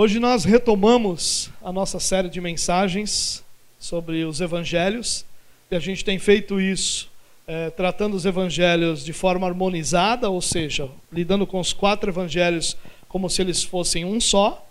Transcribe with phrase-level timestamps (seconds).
[0.00, 3.42] Hoje nós retomamos a nossa série de mensagens
[3.80, 5.26] sobre os evangelhos
[5.68, 7.10] e a gente tem feito isso
[7.48, 12.76] é, tratando os evangelhos de forma harmonizada, ou seja, lidando com os quatro evangelhos
[13.08, 14.64] como se eles fossem um só,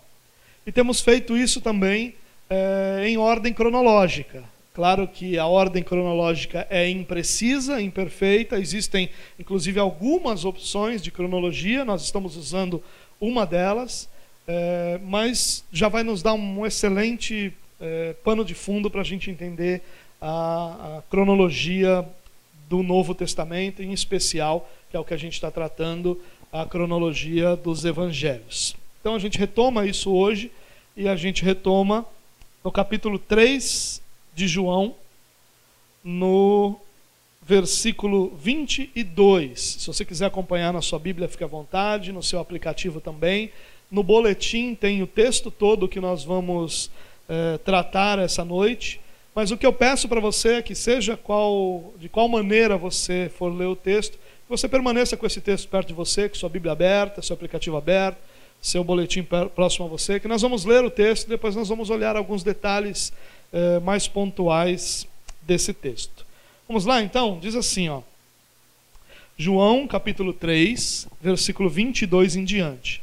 [0.66, 2.14] e temos feito isso também
[2.48, 4.42] é, em ordem cronológica.
[4.72, 12.02] Claro que a ordem cronológica é imprecisa, imperfeita, existem inclusive algumas opções de cronologia, nós
[12.02, 12.82] estamos usando
[13.20, 14.08] uma delas
[14.48, 19.30] é, mas já vai nos dar um excelente é, pano de fundo para a gente
[19.30, 19.82] entender
[20.18, 22.02] a, a, cronologia
[22.66, 26.18] do Novo Testamento, em especial, que é o que a gente está tratando,
[26.50, 28.74] a cronologia dos evangelhos.
[29.02, 30.50] Então a gente retoma isso hoje
[30.96, 32.06] e a gente retoma
[32.64, 34.00] no capítulo 3
[34.34, 34.94] de João,
[36.02, 36.80] no
[37.42, 39.60] versículo 22.
[39.60, 43.50] Se você quiser acompanhar na sua Bíblia, fique à vontade, no seu aplicativo também.
[43.90, 46.90] No boletim tem o texto todo que nós vamos
[47.28, 49.00] é, tratar essa noite.
[49.34, 53.30] Mas o que eu peço para você é que seja qual, de qual maneira você
[53.36, 56.72] for ler o texto, você permaneça com esse texto perto de você, com sua Bíblia
[56.72, 58.18] aberta, seu aplicativo aberto,
[58.60, 59.22] seu boletim
[59.54, 62.42] próximo a você, que nós vamos ler o texto e depois nós vamos olhar alguns
[62.42, 63.12] detalhes
[63.52, 65.06] é, mais pontuais
[65.42, 66.26] desse texto.
[66.66, 67.38] Vamos lá então?
[67.40, 68.02] Diz assim, ó.
[69.36, 73.00] João capítulo 3, versículo 22 em diante.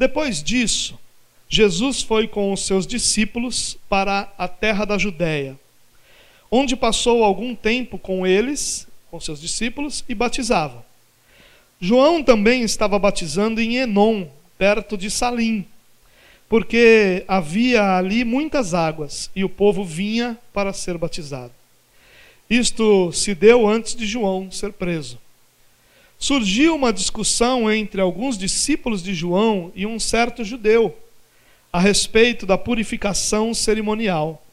[0.00, 0.98] Depois disso,
[1.46, 5.60] Jesus foi com os seus discípulos para a terra da Judéia,
[6.50, 10.82] onde passou algum tempo com eles, com seus discípulos, e batizava.
[11.78, 14.24] João também estava batizando em Enon,
[14.56, 15.66] perto de Salim,
[16.48, 21.52] porque havia ali muitas águas e o povo vinha para ser batizado.
[22.48, 25.18] Isto se deu antes de João ser preso
[26.20, 30.94] surgiu uma discussão entre alguns discípulos de João e um certo judeu
[31.72, 34.44] a respeito da purificação cerimonial.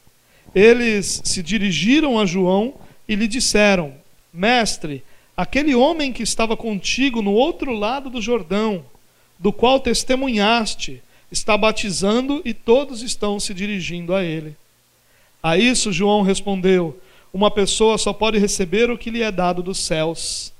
[0.55, 2.75] Eles se dirigiram a João
[3.07, 3.93] e lhe disseram:
[4.33, 5.03] Mestre,
[5.35, 8.85] aquele homem que estava contigo no outro lado do Jordão,
[9.37, 14.55] do qual testemunhaste, está batizando e todos estão se dirigindo a ele.
[15.43, 16.97] A isso João respondeu:
[17.33, 20.53] Uma pessoa só pode receber o que lhe é dado dos céus.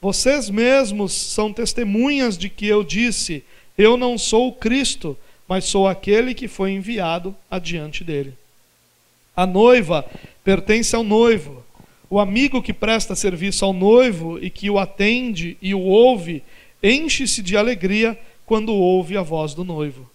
[0.00, 3.44] Vocês mesmos são testemunhas de que eu disse:
[3.76, 5.16] Eu não sou o Cristo,
[5.46, 8.32] mas sou aquele que foi enviado adiante dele.
[9.36, 10.08] A noiva
[10.42, 11.64] pertence ao noivo.
[12.08, 16.42] O amigo que presta serviço ao noivo e que o atende e o ouve,
[16.82, 20.10] enche-se de alegria quando ouve a voz do noivo.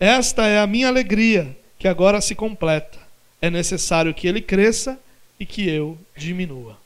[0.00, 2.98] Esta é a minha alegria, que agora se completa.
[3.42, 4.98] É necessário que ele cresça
[5.38, 6.78] e que eu diminua.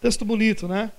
[0.00, 0.92] Texto bonito, né?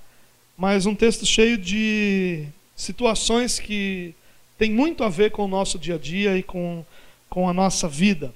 [0.58, 4.12] Mas um texto cheio de situações que
[4.58, 6.84] tem muito a ver com o nosso dia a dia e com,
[7.30, 8.34] com a nossa vida.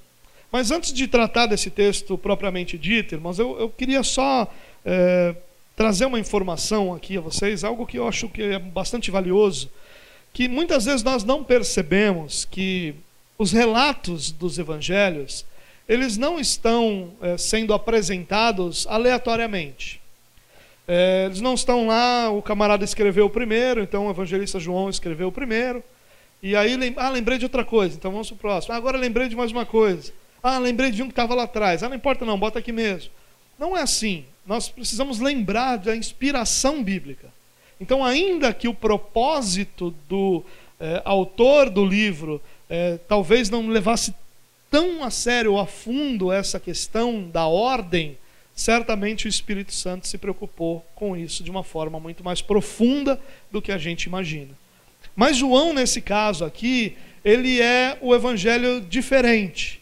[0.49, 4.49] Mas antes de tratar desse texto propriamente dito, irmãos, eu, eu queria só
[4.85, 5.35] é,
[5.75, 9.69] trazer uma informação aqui a vocês, algo que eu acho que é bastante valioso,
[10.31, 12.95] que muitas vezes nós não percebemos que
[13.37, 15.45] os relatos dos evangelhos,
[15.89, 20.02] eles não estão é, sendo apresentados aleatoriamente.
[20.87, 25.29] É, eles não estão lá, o camarada escreveu o primeiro, então o evangelista João escreveu
[25.29, 25.83] o primeiro.
[26.41, 28.73] E aí, ah, lembrei de outra coisa, então vamos para o próximo.
[28.73, 30.11] Ah, agora lembrei de mais uma coisa.
[30.41, 31.83] Ah, lembrei de um que estava lá atrás.
[31.83, 33.11] Ah, não importa não, bota aqui mesmo.
[33.57, 34.25] Não é assim.
[34.45, 37.29] Nós precisamos lembrar da inspiração bíblica.
[37.79, 40.43] Então, ainda que o propósito do
[40.79, 44.13] é, autor do livro é, talvez não levasse
[44.69, 48.17] tão a sério, a fundo, essa questão da ordem
[48.55, 53.19] certamente o Espírito Santo se preocupou com isso de uma forma muito mais profunda
[53.51, 54.51] do que a gente imagina.
[55.15, 59.81] Mas João, nesse caso aqui, ele é o evangelho diferente.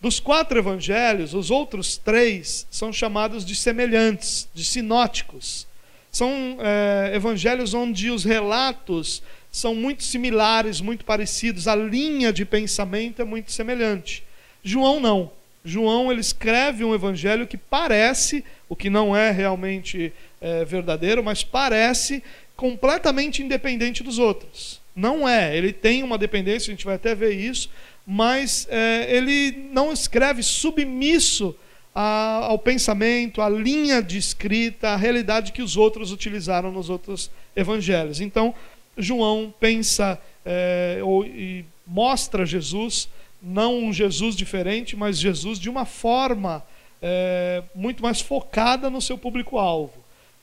[0.00, 5.66] Dos quatro evangelhos, os outros três são chamados de semelhantes, de sinóticos.
[6.10, 13.20] São é, evangelhos onde os relatos são muito similares, muito parecidos, a linha de pensamento
[13.20, 14.22] é muito semelhante.
[14.62, 15.32] João não.
[15.64, 21.44] João ele escreve um evangelho que parece, o que não é realmente é, verdadeiro, mas
[21.44, 22.22] parece
[22.56, 24.80] completamente independente dos outros.
[24.94, 27.70] Não é, ele tem uma dependência, a gente vai até ver isso,
[28.06, 31.54] mas é, ele não escreve submisso
[31.94, 37.30] a, ao pensamento, à linha de escrita, à realidade que os outros utilizaram nos outros
[37.54, 38.20] evangelhos.
[38.20, 38.54] Então,
[38.96, 43.08] João pensa é, ou, e mostra Jesus
[43.42, 46.64] não um Jesus diferente, mas Jesus de uma forma
[47.00, 49.94] é, muito mais focada no seu público-alvo.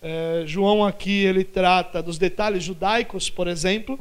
[0.02, 4.00] É, João aqui ele trata dos detalhes judaicos, por exemplo,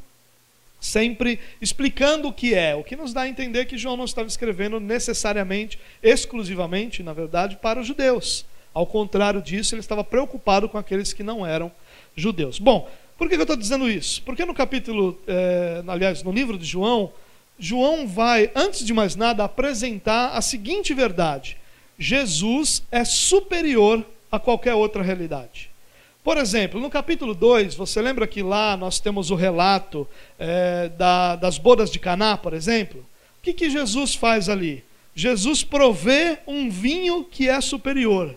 [0.81, 4.29] sempre explicando o que é, o que nos dá a entender que João não estava
[4.29, 8.44] escrevendo necessariamente, exclusivamente, na verdade, para os judeus.
[8.73, 11.73] Ao contrário disso, ele estava preocupado com aqueles que não eram
[12.14, 12.58] judeus.
[12.58, 14.20] Bom, por que eu estou dizendo isso?
[14.23, 17.12] Porque no capítulo, é, aliás, no livro de João,
[17.59, 21.56] João vai, antes de mais nada, apresentar a seguinte verdade:
[21.99, 25.71] Jesus é superior a qualquer outra realidade.
[26.25, 30.09] Por exemplo, no capítulo 2, você lembra que lá nós temos o relato
[30.39, 33.01] é, da, das bodas de Caná, por exemplo?
[33.39, 34.83] O que, que Jesus faz ali?
[35.15, 38.35] Jesus provê um vinho que é superior.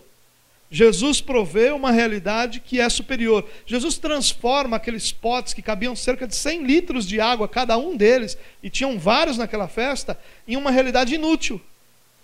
[0.70, 3.44] Jesus provê uma realidade que é superior.
[3.64, 8.36] Jesus transforma aqueles potes que cabiam cerca de 100 litros de água, cada um deles,
[8.62, 11.60] e tinham vários naquela festa, em uma realidade inútil.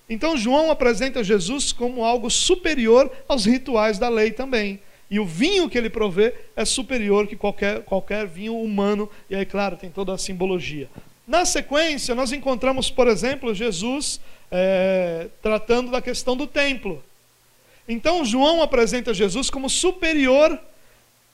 [0.09, 4.79] Então João apresenta Jesus como algo superior aos rituais da lei também.
[5.11, 9.09] E o vinho que ele provê é superior que qualquer, qualquer vinho humano.
[9.31, 10.89] E aí, claro, tem toda a simbologia.
[11.27, 14.21] Na sequência, nós encontramos, por exemplo, Jesus
[14.51, 17.03] é, tratando da questão do templo.
[17.89, 20.59] Então, João apresenta Jesus como superior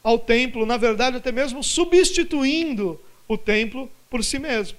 [0.03, 4.79] ao templo, na verdade, até mesmo substituindo o templo por si mesmo.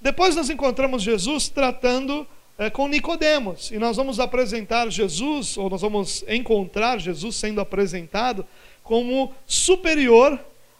[0.00, 2.26] Depois, nós encontramos Jesus tratando
[2.58, 3.70] é, com Nicodemos.
[3.70, 8.46] E nós vamos apresentar Jesus, ou nós vamos encontrar Jesus sendo apresentado
[8.82, 10.38] como superior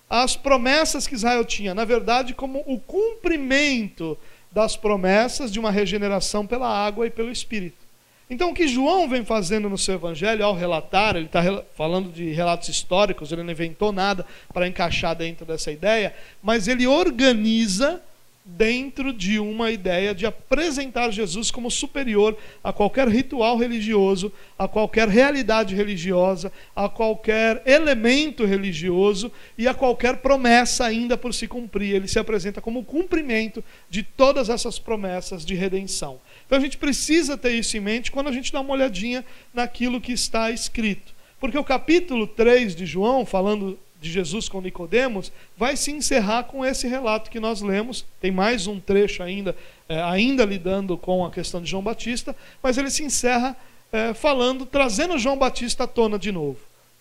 [0.08, 1.74] às promessas que Israel tinha.
[1.74, 4.16] Na verdade, como o cumprimento
[4.52, 7.83] das promessas de uma regeneração pela água e pelo Espírito.
[8.28, 11.42] Então, o que João vem fazendo no seu evangelho, ao relatar, ele está
[11.74, 16.86] falando de relatos históricos, ele não inventou nada para encaixar dentro dessa ideia, mas ele
[16.86, 18.02] organiza
[18.44, 25.08] dentro de uma ideia de apresentar Jesus como superior a qualquer ritual religioso, a qualquer
[25.08, 31.94] realidade religiosa, a qualquer elemento religioso e a qualquer promessa ainda por se cumprir.
[31.94, 36.20] Ele se apresenta como o cumprimento de todas essas promessas de redenção.
[36.44, 39.24] Então a gente precisa ter isso em mente quando a gente dá uma olhadinha
[39.54, 41.14] naquilo que está escrito.
[41.40, 46.64] Porque o capítulo 3 de João, falando de Jesus com Nicodemos vai se encerrar com
[46.64, 48.04] esse relato que nós lemos.
[48.20, 49.56] Tem mais um trecho ainda,
[49.88, 53.56] é, ainda lidando com a questão de João Batista, mas ele se encerra
[53.90, 56.58] é, falando, trazendo João Batista à tona de novo.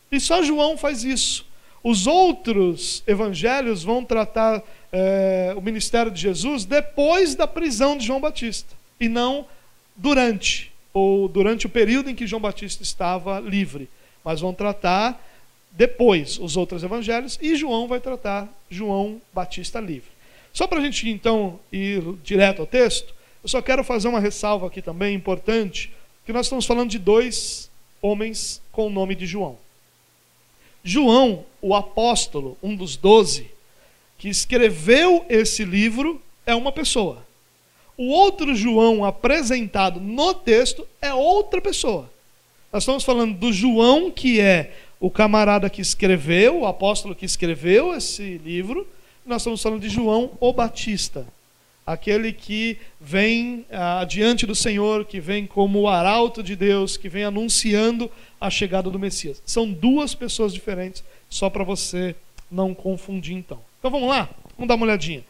[0.09, 1.45] E só João faz isso.
[1.83, 8.21] Os outros evangelhos vão tratar é, o ministério de Jesus depois da prisão de João
[8.21, 9.45] Batista e não
[9.95, 13.89] durante ou durante o período em que João Batista estava livre,
[14.23, 15.21] mas vão tratar
[15.75, 20.11] depois os outros evangelhos e João vai tratar João Batista livre.
[20.53, 24.67] Só para a gente então ir direto ao texto, eu só quero fazer uma ressalva
[24.67, 25.91] aqui também importante,
[26.25, 27.69] que nós estamos falando de dois
[28.01, 29.57] homens com o nome de João.
[30.83, 33.49] João, o apóstolo, um dos doze,
[34.17, 37.25] que escreveu esse livro, é uma pessoa.
[37.97, 42.09] O outro João apresentado no texto é outra pessoa.
[42.71, 44.73] Nós estamos falando do João que é
[45.03, 48.87] o camarada que escreveu, o apóstolo que escreveu esse livro,
[49.25, 51.27] nós estamos falando de João o Batista,
[51.85, 57.09] aquele que vem ah, diante do Senhor, que vem como o arauto de Deus, que
[57.09, 58.09] vem anunciando
[58.39, 59.43] a chegada do Messias.
[59.45, 62.15] São duas pessoas diferentes, só para você
[62.49, 63.59] não confundir então.
[63.79, 65.21] Então vamos lá, vamos dar uma olhadinha.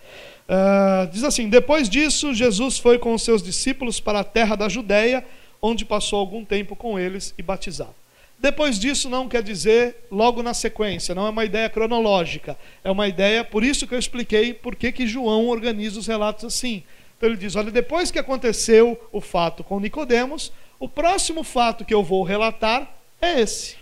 [0.48, 4.69] Uh, diz assim: Depois disso, Jesus foi com os seus discípulos para a terra da
[4.69, 5.26] Judéia,
[5.59, 8.03] onde passou algum tempo com eles e batizava.
[8.44, 13.07] Depois disso não quer dizer logo na sequência, não é uma ideia cronológica, é uma
[13.07, 16.83] ideia, por isso que eu expliquei por que, que João organiza os relatos assim.
[17.16, 21.94] Então ele diz: olha, depois que aconteceu o fato com Nicodemos, o próximo fato que
[21.94, 23.78] eu vou relatar é esse.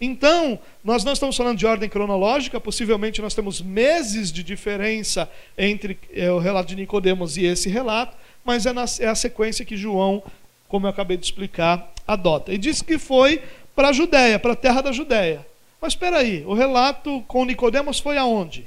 [0.00, 5.98] Então, nós não estamos falando de ordem cronológica, possivelmente nós temos meses de diferença entre
[6.14, 9.76] é, o relato de Nicodemos e esse relato, mas é, na, é a sequência que
[9.76, 10.22] João,
[10.68, 12.52] como eu acabei de explicar, adota.
[12.52, 13.42] E diz que foi
[13.76, 15.46] para a Judéia, para a terra da Judéia.
[15.80, 18.66] Mas espera aí, o relato com Nicodemos foi aonde?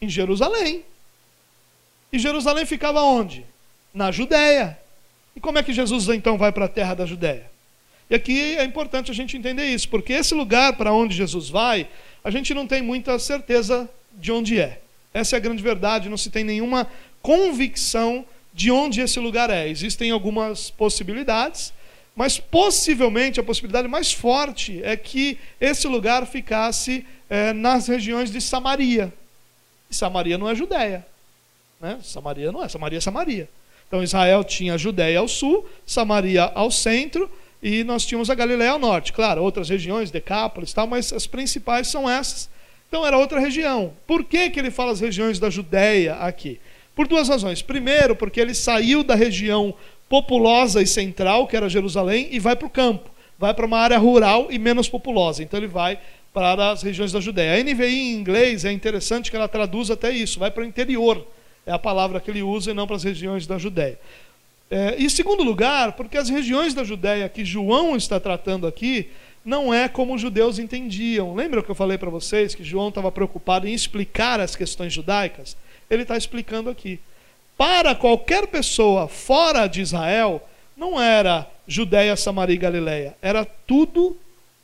[0.00, 0.84] Em Jerusalém.
[2.12, 3.44] E Jerusalém ficava onde?
[3.92, 4.78] Na Judéia.
[5.34, 7.50] E como é que Jesus então vai para a terra da Judéia?
[8.08, 11.88] E aqui é importante a gente entender isso, porque esse lugar para onde Jesus vai,
[12.24, 14.80] a gente não tem muita certeza de onde é.
[15.12, 16.86] Essa é a grande verdade, não se tem nenhuma
[17.20, 19.68] convicção de onde esse lugar é.
[19.68, 21.72] Existem algumas possibilidades,
[22.18, 28.40] mas possivelmente a possibilidade mais forte é que esse lugar ficasse é, nas regiões de
[28.40, 29.12] Samaria.
[29.88, 31.06] E Samaria não é Judéia.
[31.80, 31.96] Né?
[32.02, 33.48] Samaria não é, Samaria é Samaria.
[33.86, 37.30] Então Israel tinha Judéia ao sul, Samaria ao centro,
[37.62, 39.12] e nós tínhamos a Galiléia ao norte.
[39.12, 42.50] Claro, outras regiões, Decápolis e tal, mas as principais são essas.
[42.88, 43.92] Então era outra região.
[44.08, 46.58] Por que, que ele fala as regiões da Judéia aqui?
[46.96, 47.62] Por duas razões.
[47.62, 49.72] Primeiro, porque ele saiu da região
[50.08, 53.10] populosa e central, que era Jerusalém, e vai para o campo.
[53.38, 55.42] Vai para uma área rural e menos populosa.
[55.42, 55.98] Então ele vai
[56.32, 57.60] para as regiões da Judéia.
[57.60, 61.26] A NVI em inglês é interessante que ela traduz até isso, vai para o interior.
[61.66, 63.98] É a palavra que ele usa e não para as regiões da Judéia.
[64.70, 69.08] É, e segundo lugar, porque as regiões da Judéia que João está tratando aqui
[69.44, 71.34] não é como os judeus entendiam.
[71.34, 75.56] Lembra que eu falei para vocês que João estava preocupado em explicar as questões judaicas?
[75.88, 77.00] Ele está explicando aqui.
[77.58, 80.40] Para qualquer pessoa fora de Israel,
[80.76, 84.16] não era Judéia, Samaria e Galileia, era tudo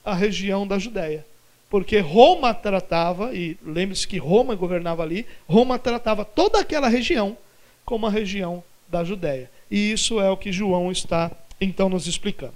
[0.05, 1.27] a região da Judéia.
[1.69, 7.37] Porque Roma tratava, e lembre-se que Roma governava ali, Roma tratava toda aquela região
[7.85, 9.51] como a região da Judéia.
[9.69, 12.55] E isso é o que João está então nos explicando.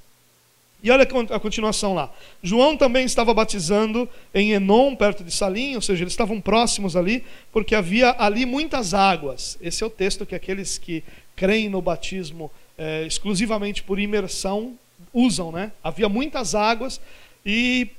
[0.82, 2.12] E olha a continuação lá.
[2.42, 7.24] João também estava batizando em Enom, perto de Salim, ou seja, eles estavam próximos ali,
[7.52, 9.58] porque havia ali muitas águas.
[9.60, 11.02] Esse é o texto que aqueles que
[11.34, 14.78] creem no batismo é, exclusivamente por imersão
[15.12, 15.72] usam, né?
[15.82, 17.00] Havia muitas águas
[17.44, 17.90] e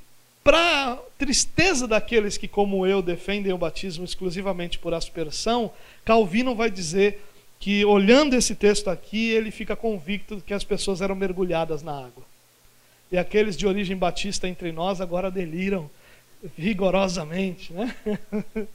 [0.42, 5.72] para tristeza daqueles que, como eu, defendem o batismo exclusivamente por aspersão,
[6.06, 7.22] Calvino vai dizer
[7.60, 12.24] que, olhando esse texto aqui, ele fica convicto que as pessoas eram mergulhadas na água.
[13.12, 15.90] E aqueles de origem batista entre nós agora deliram
[16.58, 17.96] rigorosamente, né?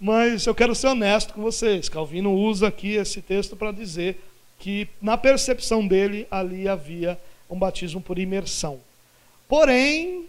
[0.00, 1.88] Mas eu quero ser honesto com vocês.
[1.88, 4.20] Calvino usa aqui esse texto para dizer
[4.58, 7.18] que, na percepção dele, ali havia
[7.50, 8.80] um batismo por imersão.
[9.48, 10.26] Porém,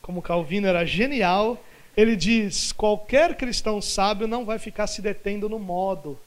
[0.00, 1.62] como Calvino era genial,
[1.96, 6.18] ele diz: qualquer cristão sábio não vai ficar se detendo no modo,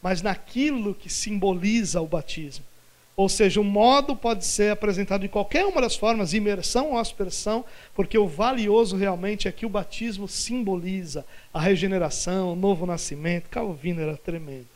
[0.00, 2.64] mas naquilo que simboliza o batismo.
[3.14, 7.64] Ou seja, o modo pode ser apresentado de qualquer uma das formas, imersão ou aspersão,
[7.94, 13.50] porque o valioso realmente é que o batismo simboliza a regeneração, o novo nascimento.
[13.50, 14.66] Calvino era tremendo.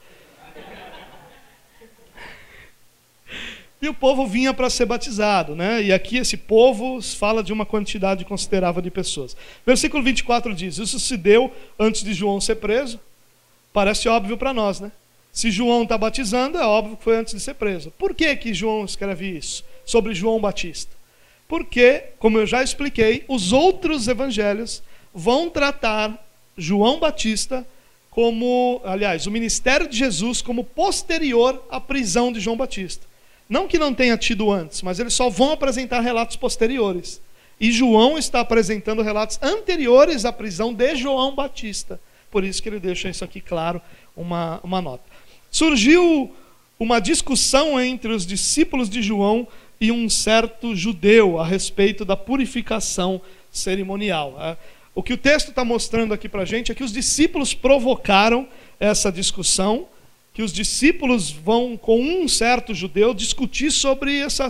[3.80, 5.82] E o povo vinha para ser batizado, né?
[5.82, 9.36] E aqui esse povo fala de uma quantidade considerável de pessoas.
[9.66, 12.98] Versículo 24 diz: Isso se deu antes de João ser preso.
[13.72, 14.90] Parece óbvio para nós, né?
[15.36, 17.90] Se João está batizando, é óbvio que foi antes de ser preso.
[17.98, 20.96] Por que, que João escreve isso sobre João Batista?
[21.46, 24.82] Porque, como eu já expliquei, os outros evangelhos
[25.14, 26.26] vão tratar
[26.56, 27.66] João Batista
[28.08, 33.06] como, aliás, o ministério de Jesus como posterior à prisão de João Batista.
[33.46, 37.20] Não que não tenha tido antes, mas eles só vão apresentar relatos posteriores.
[37.60, 42.00] E João está apresentando relatos anteriores à prisão de João Batista.
[42.30, 43.82] Por isso que ele deixa isso aqui claro,
[44.16, 45.15] uma, uma nota
[45.50, 46.34] surgiu
[46.78, 49.48] uma discussão entre os discípulos de João
[49.80, 54.36] e um certo judeu a respeito da purificação cerimonial.
[54.40, 54.56] É,
[54.94, 58.48] o que o texto está mostrando aqui para a gente é que os discípulos provocaram
[58.80, 59.86] essa discussão,
[60.32, 64.48] que os discípulos vão com um certo judeu discutir sobre essa,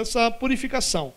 [0.00, 1.12] essa purificação.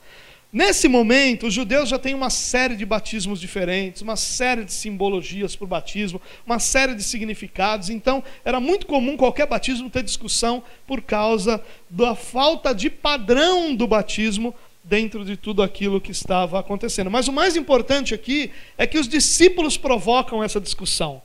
[0.57, 5.55] Nesse momento, os judeus já têm uma série de batismos diferentes, uma série de simbologias
[5.55, 7.91] para o batismo, uma série de significados.
[7.91, 13.85] Então, era muito comum qualquer batismo ter discussão por causa da falta de padrão do
[13.85, 14.51] batismo
[14.83, 17.11] dentro de tudo aquilo que estava acontecendo.
[17.11, 18.49] Mas o mais importante aqui
[18.79, 21.21] é que os discípulos provocam essa discussão.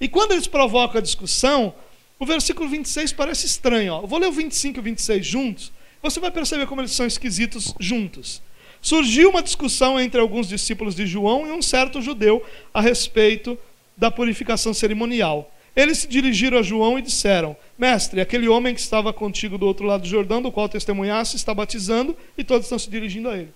[0.00, 1.74] E quando eles provocam a discussão,
[2.18, 3.92] o versículo 26 parece estranho.
[3.92, 4.00] Ó.
[4.00, 5.70] Eu vou ler o 25 e o 26 juntos.
[6.02, 8.40] Você vai perceber como eles são esquisitos juntos
[8.80, 13.58] surgiu uma discussão entre alguns discípulos de João e um certo judeu a respeito
[13.96, 15.52] da purificação cerimonial.
[15.76, 19.86] Eles se dirigiram a João e disseram: Mestre, aquele homem que estava contigo do outro
[19.86, 23.52] lado do Jordão, do qual testemunhaste, está batizando e todos estão se dirigindo a ele.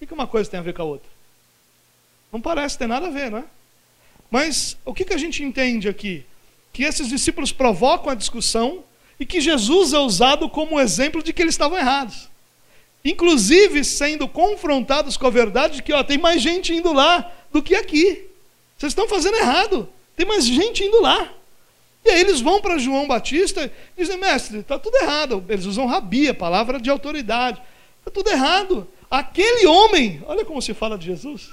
[0.00, 1.08] O que uma coisa tem a ver com a outra?
[2.32, 3.44] Não parece ter nada a ver, não é?
[4.30, 6.24] Mas o que a gente entende aqui?
[6.72, 8.82] Que esses discípulos provocam a discussão
[9.20, 12.31] e que Jesus é usado como exemplo de que eles estavam errados
[13.04, 17.62] inclusive sendo confrontados com a verdade de que ó, tem mais gente indo lá do
[17.62, 18.26] que aqui.
[18.76, 19.88] Vocês estão fazendo errado.
[20.16, 21.32] Tem mais gente indo lá.
[22.04, 25.44] E aí eles vão para João Batista e dizem, mestre, está tudo errado.
[25.48, 27.62] Eles usam rabi, a palavra de autoridade.
[28.00, 28.88] Está tudo errado.
[29.10, 31.50] Aquele homem, olha como se fala de Jesus.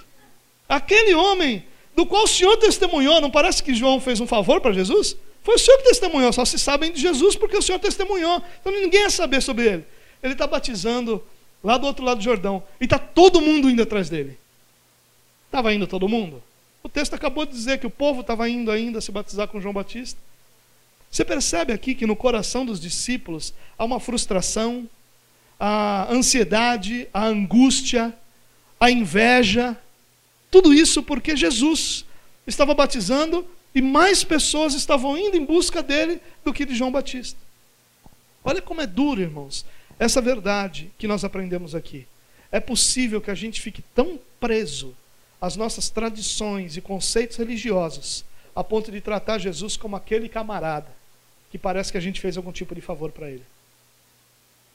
[0.68, 1.64] Aquele homem
[1.96, 5.16] do qual o Senhor testemunhou, não parece que João fez um favor para Jesus?
[5.44, 8.42] Foi o Senhor que testemunhou, só se sabem de Jesus porque o Senhor testemunhou.
[8.60, 9.86] Então ninguém ia saber sobre ele.
[10.24, 11.24] Ele está batizando
[11.64, 14.38] lá do outro lado do Jordão, e está todo mundo indo atrás dele.
[15.46, 16.42] Estava indo todo mundo?
[16.84, 19.74] O texto acabou de dizer que o povo estava indo ainda se batizar com João
[19.74, 20.20] Batista.
[21.12, 24.88] Você percebe aqui que no coração dos discípulos há uma frustração,
[25.60, 28.16] a ansiedade, a angústia,
[28.80, 29.76] a inveja.
[30.52, 32.06] Tudo isso porque Jesus
[32.48, 37.38] estava batizando e mais pessoas estavam indo em busca dele do que de João Batista.
[38.44, 39.66] Olha como é duro, irmãos,
[40.00, 42.08] essa verdade que nós aprendemos aqui.
[42.52, 44.96] É possível que a gente fique tão preso
[45.42, 48.24] às nossas tradições e conceitos religiosos,
[48.56, 50.98] a ponto de tratar Jesus como aquele camarada
[51.52, 53.44] que parece que a gente fez algum tipo de favor para ele.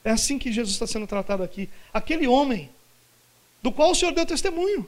[0.04, 1.68] É assim que Jesus está sendo tratado aqui.
[1.92, 2.70] Aquele homem
[3.62, 4.86] do qual o Senhor deu testemunho.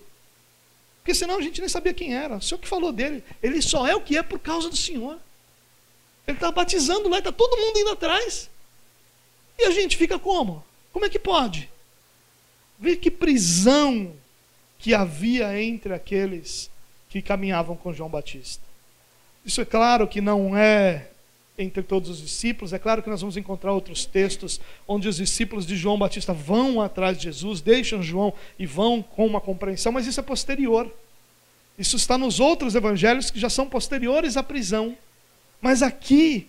[0.98, 2.36] Porque senão a gente nem sabia quem era.
[2.36, 5.18] O Senhor que falou dele, ele só é o que é por causa do Senhor.
[6.26, 8.50] Ele está batizando lá, está todo mundo indo atrás.
[9.58, 10.64] E a gente fica como?
[10.92, 11.68] Como é que pode?
[12.78, 14.12] Vê que prisão
[14.78, 16.70] que havia entre aqueles
[17.08, 18.62] que caminhavam com João Batista.
[19.44, 21.08] Isso é claro que não é
[21.58, 22.72] entre todos os discípulos.
[22.72, 26.80] É claro que nós vamos encontrar outros textos onde os discípulos de João Batista vão
[26.80, 30.92] atrás de Jesus, deixam João e vão com uma compreensão, mas isso é posterior.
[31.78, 34.96] Isso está nos outros evangelhos que já são posteriores à prisão.
[35.60, 36.48] Mas aqui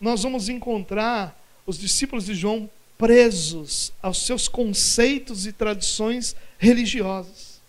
[0.00, 1.36] nós vamos encontrar
[1.68, 7.60] os discípulos de João presos aos seus conceitos e tradições religiosas.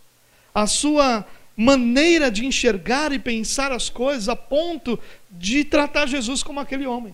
[0.56, 4.98] A sua maneira de enxergar e pensar as coisas a ponto
[5.30, 7.14] de tratar Jesus como aquele homem.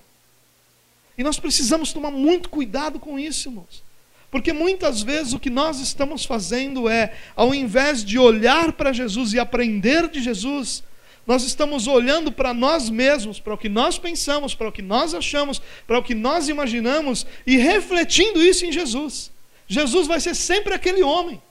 [1.17, 3.83] E nós precisamos tomar muito cuidado com isso, irmãos.
[4.29, 9.33] Porque muitas vezes o que nós estamos fazendo é, ao invés de olhar para Jesus
[9.33, 10.83] e aprender de Jesus,
[11.25, 15.13] nós estamos olhando para nós mesmos, para o que nós pensamos, para o que nós
[15.13, 19.31] achamos, para o que nós imaginamos e refletindo isso em Jesus.
[19.67, 21.41] Jesus vai ser sempre aquele homem.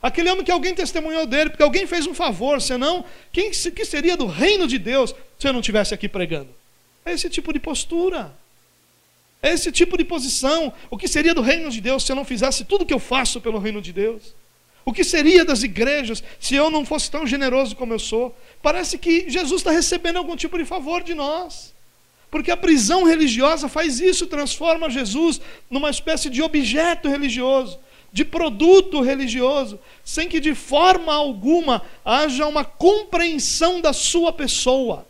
[0.00, 4.16] Aquele homem que alguém testemunhou dele, porque alguém fez um favor, senão, quem que seria
[4.16, 6.50] do reino de Deus se eu não estivesse aqui pregando?
[7.04, 8.32] É esse tipo de postura.
[9.42, 10.72] É esse tipo de posição.
[10.90, 12.98] O que seria do reino de Deus se eu não fizesse tudo o que eu
[13.00, 14.34] faço pelo reino de Deus?
[14.88, 18.34] O que seria das igrejas se eu não fosse tão generoso como eu sou?
[18.62, 21.74] Parece que Jesus está recebendo algum tipo de favor de nós.
[22.30, 27.78] Porque a prisão religiosa faz isso, transforma Jesus numa espécie de objeto religioso
[28.10, 35.06] de produto religioso, sem que de forma alguma haja uma compreensão da sua pessoa.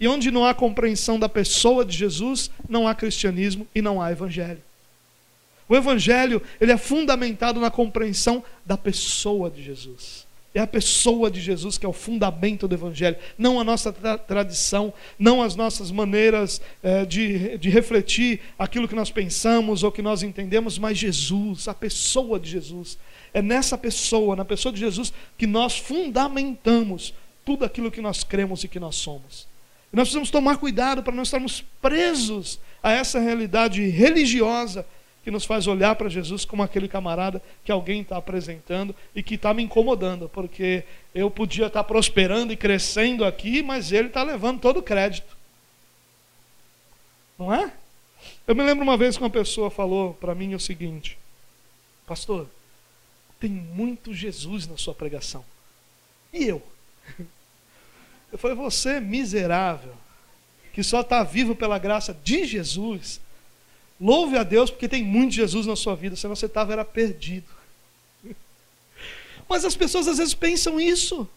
[0.00, 4.10] E onde não há compreensão da pessoa de Jesus, não há cristianismo e não há
[4.10, 4.60] evangelho.
[5.68, 10.26] O evangelho, ele é fundamentado na compreensão da pessoa de Jesus.
[10.56, 14.16] É a pessoa de Jesus que é o fundamento do Evangelho, não a nossa tra
[14.16, 20.00] tradição, não as nossas maneiras é, de, de refletir aquilo que nós pensamos ou que
[20.00, 22.96] nós entendemos, mas Jesus, a pessoa de Jesus.
[23.34, 27.12] É nessa pessoa, na pessoa de Jesus, que nós fundamentamos
[27.44, 29.46] tudo aquilo que nós cremos e que nós somos.
[29.92, 34.86] E nós precisamos tomar cuidado para não estarmos presos a essa realidade religiosa
[35.26, 39.34] que nos faz olhar para Jesus como aquele camarada que alguém está apresentando e que
[39.34, 44.22] está me incomodando, porque eu podia estar tá prosperando e crescendo aqui, mas ele está
[44.22, 45.36] levando todo o crédito.
[47.36, 47.72] Não é?
[48.46, 51.18] Eu me lembro uma vez que uma pessoa falou para mim o seguinte:
[52.06, 52.46] Pastor,
[53.40, 55.44] tem muito Jesus na sua pregação.
[56.32, 56.62] E eu?
[58.30, 59.94] Eu falei, você miserável,
[60.72, 63.20] que só está vivo pela graça de Jesus,
[64.00, 67.46] Louve a Deus porque tem muito Jesus na sua vida, senão você estava era perdido.
[69.48, 71.28] Mas as pessoas às vezes pensam isso.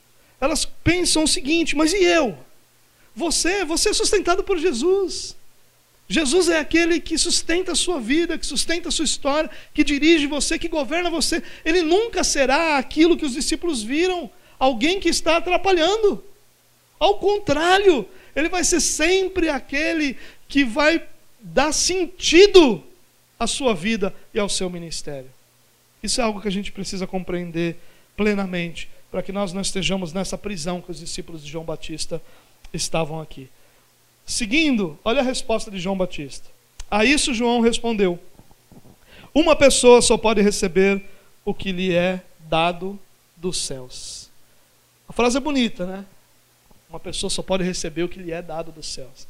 [0.42, 2.38] Elas pensam o seguinte: mas e eu?
[3.16, 5.36] Você, você é sustentado por Jesus.
[6.12, 10.26] Jesus é aquele que sustenta a sua vida, que sustenta a sua história, que dirige
[10.26, 11.44] você, que governa você.
[11.64, 16.24] Ele nunca será aquilo que os discípulos viram, alguém que está atrapalhando.
[17.00, 20.18] Ao contrário, ele vai ser sempre aquele
[20.48, 21.08] que vai
[21.40, 22.84] dá sentido
[23.40, 25.30] à sua vida e ao seu ministério.
[26.02, 27.78] Isso é algo que a gente precisa compreender
[28.16, 32.22] plenamente, para que nós não estejamos nessa prisão que os discípulos de João Batista
[32.74, 33.50] estavam aqui.
[34.26, 36.48] Seguindo, olha a resposta de João Batista.
[36.92, 38.20] A isso João respondeu:
[39.34, 41.04] Uma pessoa só pode receber
[41.44, 43.00] o que lhe é dado
[43.36, 44.30] dos céus.
[45.08, 46.06] A frase é bonita, né?
[46.90, 49.28] Uma pessoa só pode receber o que lhe é dado dos céus.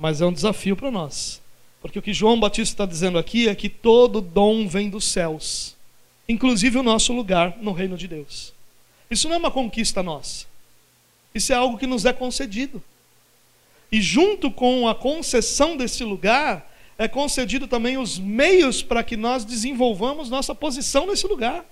[0.00, 1.42] Mas é um desafio para nós.
[1.82, 5.76] Porque o que João Batista está dizendo aqui é que todo dom vem dos céus,
[6.26, 8.54] inclusive o nosso lugar no reino de Deus.
[9.10, 10.46] Isso não é uma conquista nossa.
[11.34, 12.82] Isso é algo que nos é concedido.
[13.92, 19.44] E junto com a concessão desse lugar, é concedido também os meios para que nós
[19.44, 21.62] desenvolvamos nossa posição nesse lugar.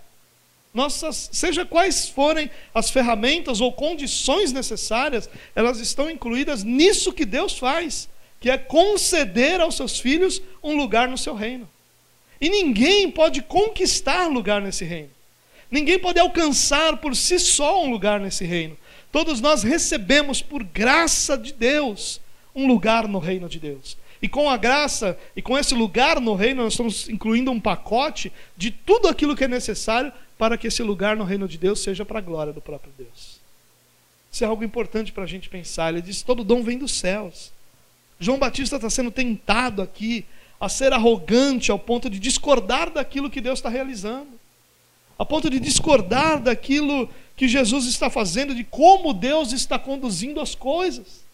[0.75, 7.59] Nossas, seja quais forem as ferramentas ou condições necessárias, elas estão incluídas nisso que Deus
[7.59, 8.07] faz
[8.41, 11.69] que é conceder aos seus filhos um lugar no seu reino.
[12.41, 15.11] E ninguém pode conquistar lugar nesse reino.
[15.71, 18.77] Ninguém pode alcançar por si só um lugar nesse reino.
[19.11, 22.21] Todos nós recebemos por graça de Deus
[22.55, 23.97] um lugar no reino de Deus.
[24.21, 28.33] E com a graça e com esse lugar no reino, nós estamos incluindo um pacote
[28.57, 32.05] de tudo aquilo que é necessário para que esse lugar no reino de Deus seja
[32.05, 33.39] para a glória do próprio Deus.
[34.31, 35.93] Isso é algo importante para a gente pensar.
[35.93, 37.53] Ele diz: todo dom vem dos céus.
[38.21, 40.25] João Batista está sendo tentado aqui
[40.61, 44.29] a ser arrogante ao ponto de discordar daquilo que Deus está realizando,
[45.19, 50.55] a ponto de discordar daquilo que Jesus está fazendo, de como Deus está conduzindo as
[50.55, 51.25] coisas.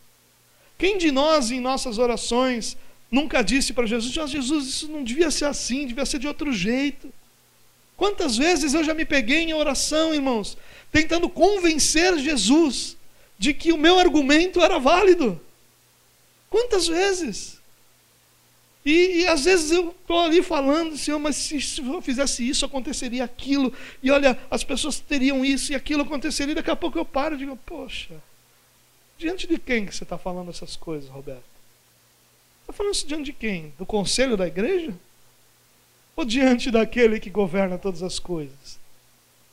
[0.79, 2.77] Quem de nós, em nossas orações,
[3.11, 6.53] nunca disse para Jesus: oh, Jesus, isso não devia ser assim, devia ser de outro
[6.53, 7.13] jeito?
[7.97, 10.59] Quantas vezes eu já me peguei em oração, irmãos,
[10.91, 12.97] tentando convencer Jesus
[13.39, 15.41] de que o meu argumento era válido?
[16.55, 17.59] Quantas vezes?
[18.87, 22.65] E, e, às vezes eu estou ali falando, Senhor, mas se, se, eu fizesse isso,
[22.65, 23.73] aconteceria aquilo.
[24.01, 26.55] E olha, as pessoas teriam isso e aquilo aconteceria.
[26.55, 28.15] Daqui a pouco eu paro e digo, poxa,
[29.19, 31.43] diante de quem que você está falando essas coisas, Roberto?
[32.61, 33.75] Está falando isso diante de quem?
[33.77, 34.95] Do conselho da igreja?
[36.15, 38.79] Ou diante daquele que governa todas as coisas?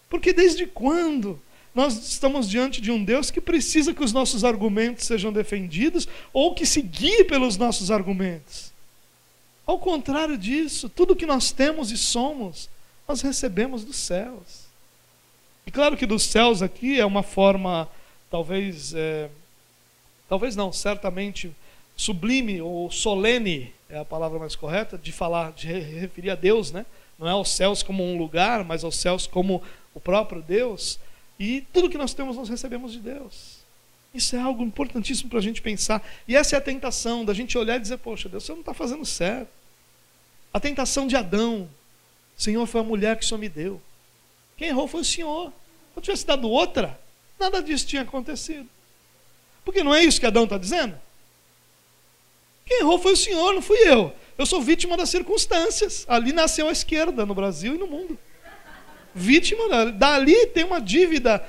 [0.08, 1.42] Porque desde quando
[1.74, 6.54] nós estamos diante de um Deus que precisa que os nossos argumentos sejam defendidos ou
[6.54, 8.72] que se guie pelos nossos argumentos?
[9.66, 12.70] Ao contrário disso, tudo que nós temos e somos,
[13.08, 14.66] nós recebemos dos céus.
[15.66, 17.88] E claro que dos céus aqui é uma forma,
[18.30, 19.30] talvez, é,
[20.28, 21.56] talvez não, certamente
[21.96, 26.86] sublime ou solene é a palavra mais correta de falar, de referir a Deus, né?
[27.20, 29.62] Não é aos céus como um lugar, mas aos céus como
[29.94, 30.98] o próprio Deus.
[31.42, 33.62] E tudo que nós temos nós recebemos de Deus.
[34.14, 36.08] Isso é algo importantíssimo para a gente pensar.
[36.28, 38.76] E essa é a tentação da gente olhar e dizer: Poxa, Deus, você não está
[38.76, 39.50] fazendo certo.
[40.54, 41.68] A tentação de Adão.
[42.38, 43.82] Senhor, foi a mulher que Senhor me deu.
[44.56, 45.50] Quem errou foi o Senhor.
[45.50, 47.00] Se eu tivesse dado outra,
[47.40, 48.70] nada disso tinha acontecido.
[49.66, 50.96] Porque não é isso que Adão está dizendo?
[52.68, 54.14] Quem errou foi o Senhor, não fui eu.
[54.38, 56.06] Eu sou vítima das circunstâncias.
[56.08, 58.20] Ali nasceu a esquerda no Brasil e no mundo.
[59.14, 61.46] Vítima, dali tem uma dívida.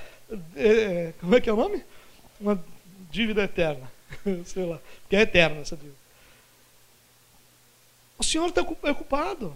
[0.57, 1.83] É, como é que é o nome?
[2.41, 2.63] Uma
[3.11, 3.91] dívida eterna.
[4.45, 4.81] Sei lá.
[5.09, 5.97] Que é eterna essa dívida.
[8.19, 9.55] O Senhor está ocupado.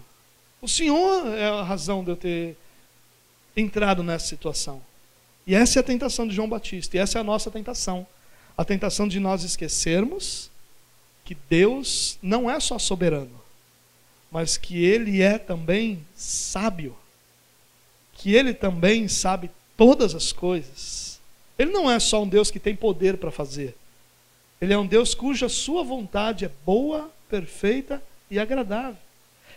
[0.61, 2.57] O Senhor é a razão de eu ter
[3.55, 4.81] entrado nessa situação.
[5.45, 6.97] E essa é a tentação de João Batista.
[6.97, 8.05] E essa é a nossa tentação.
[8.57, 10.49] A tentação de nós esquecermos
[11.23, 13.41] que Deus não é só soberano,
[14.31, 16.95] mas que Ele é também sábio.
[18.27, 21.17] Que Ele também sabe todas as coisas.
[21.57, 23.73] Ele não é só um Deus que tem poder para fazer.
[24.59, 28.97] Ele é um Deus cuja sua vontade é boa, perfeita e agradável,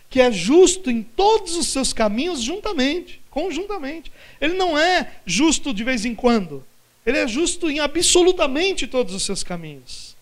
[0.09, 4.13] que é justo em todos os seus caminhos juntamente, conjuntamente.
[4.41, 6.65] Ele não é justo de vez em quando,
[7.05, 10.15] ele é justo em absolutamente todos os seus caminhos.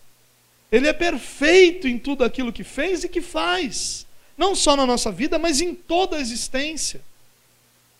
[0.71, 5.11] Ele é perfeito em tudo aquilo que fez e que faz, não só na nossa
[5.11, 7.07] vida, mas em toda a existência.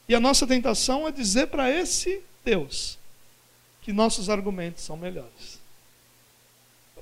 [0.09, 2.97] E a nossa tentação é dizer para esse Deus
[3.83, 5.59] que nossos argumentos são melhores.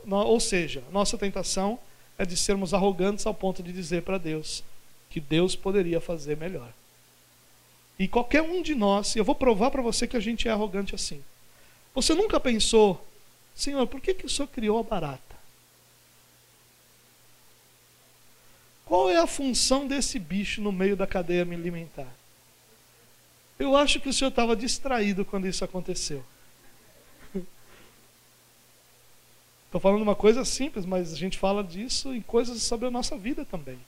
[0.06, 1.80] Ou seja, nossa tentação
[2.18, 4.62] é de sermos arrogantes ao ponto de dizer para Deus
[5.10, 6.70] que Deus poderia fazer melhor.
[7.98, 10.52] E qualquer um de nós, e eu vou provar para você que a gente é
[10.52, 11.24] arrogante assim.
[11.96, 13.04] Você nunca pensou,
[13.56, 15.38] Senhor, por que, que o Senhor criou a barata?
[18.86, 22.17] Qual é a função desse bicho no meio da cadeia alimentar?
[23.60, 26.24] Eu acho que o Senhor estava distraído quando isso aconteceu.
[29.66, 33.18] Estou falando uma coisa simples, mas a gente fala disso em coisas sobre a nossa
[33.18, 33.80] vida também.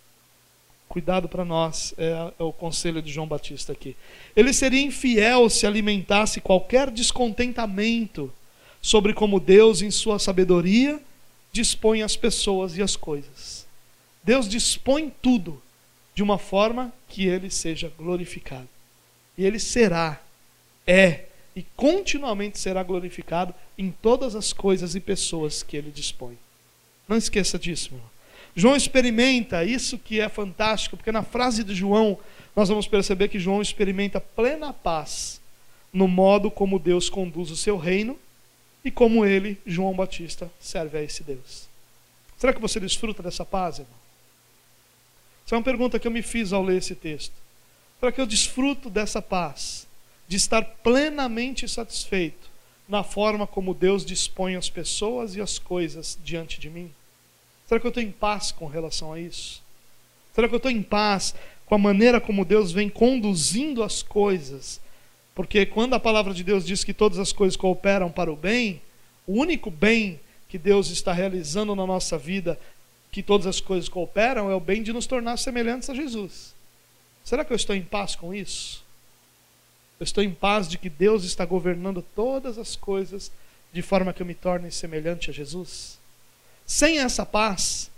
[0.88, 3.96] Cuidado para nós, é, é, o conselho de João Batista aqui.
[4.36, 8.34] Ele seria infiel se alimentasse qualquer descontentamento
[8.82, 11.00] sobre como Deus, em sua sabedoria,
[11.52, 13.68] dispõe as pessoas e as coisas.
[14.24, 15.62] Deus dispõe tudo
[16.16, 18.68] de uma forma que ele seja glorificado.
[19.40, 20.22] E ele será,
[20.86, 21.24] é
[21.56, 26.38] e continuamente será glorificado em todas as coisas e pessoas que ele dispõe.
[27.08, 28.04] Não esqueça disso, meu.
[28.54, 32.20] João experimenta isso que é fantástico, porque na frase de João
[32.54, 35.40] nós vamos perceber que João experimenta plena paz
[35.94, 38.20] no modo como Deus conduz o seu reino
[38.84, 41.70] e como ele, João Batista, serve a esse Deus.
[42.38, 43.96] Será que você desfruta dessa paz, irmão?
[45.46, 47.39] Essa é uma pergunta que eu me fiz ao ler esse texto.
[48.00, 49.88] Será que eu desfruto dessa paz?
[50.30, 52.48] de estar plenamente satisfeito
[52.88, 56.92] na forma como Deus dispõe as pessoas e as coisas diante de mim?
[57.68, 59.62] Será que eu estou em paz com relação a isso?
[60.34, 61.34] Será que eu estou em paz
[61.66, 64.80] com a maneira como Deus vem conduzindo as coisas
[65.34, 68.82] Porque quando a palavra de Deus diz que todas as coisas cooperam para o bem,
[69.26, 72.60] o único bem que Deus está realizando na nossa vida,
[73.12, 76.54] que todas as coisas cooperam, é o bem de nos tornar semelhantes a Jesus.
[77.30, 78.84] Será que eu estou em paz com isso?
[80.00, 83.32] Eu estou em paz de que Deus está governando todas as coisas
[83.72, 86.00] de forma que eu me torne semelhante a Jesus?
[86.66, 87.92] Sem essa paz,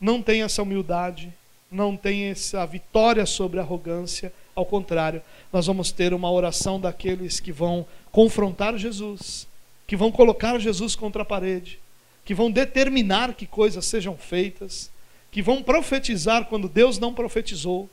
[0.00, 1.34] não tem essa humildade,
[1.68, 5.20] não tem essa vitória sobre a arrogância, ao contrário,
[5.52, 9.48] nós vamos ter uma oração daqueles que vão confrontar Jesus,
[9.84, 11.80] que vão colocar Jesus contra a parede,
[12.24, 14.92] que vão determinar que coisas sejam feitas,
[15.28, 17.90] que vão profetizar quando Deus não profetizou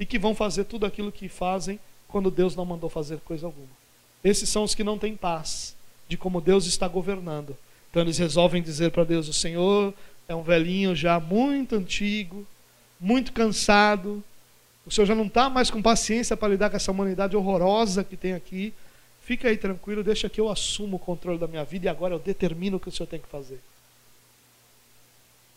[0.00, 3.68] e que vão fazer tudo aquilo que fazem quando Deus não mandou fazer coisa alguma.
[4.24, 5.76] Esses são os que não têm paz
[6.08, 7.56] de como Deus está governando.
[7.90, 9.94] Então eles resolvem dizer para Deus: O Senhor
[10.26, 12.46] é um velhinho já muito antigo,
[12.98, 14.24] muito cansado.
[14.86, 18.16] O Senhor já não está mais com paciência para lidar com essa humanidade horrorosa que
[18.16, 18.72] tem aqui.
[19.22, 22.18] Fica aí tranquilo, deixa que eu assumo o controle da minha vida e agora eu
[22.18, 23.60] determino o que o Senhor tem que fazer.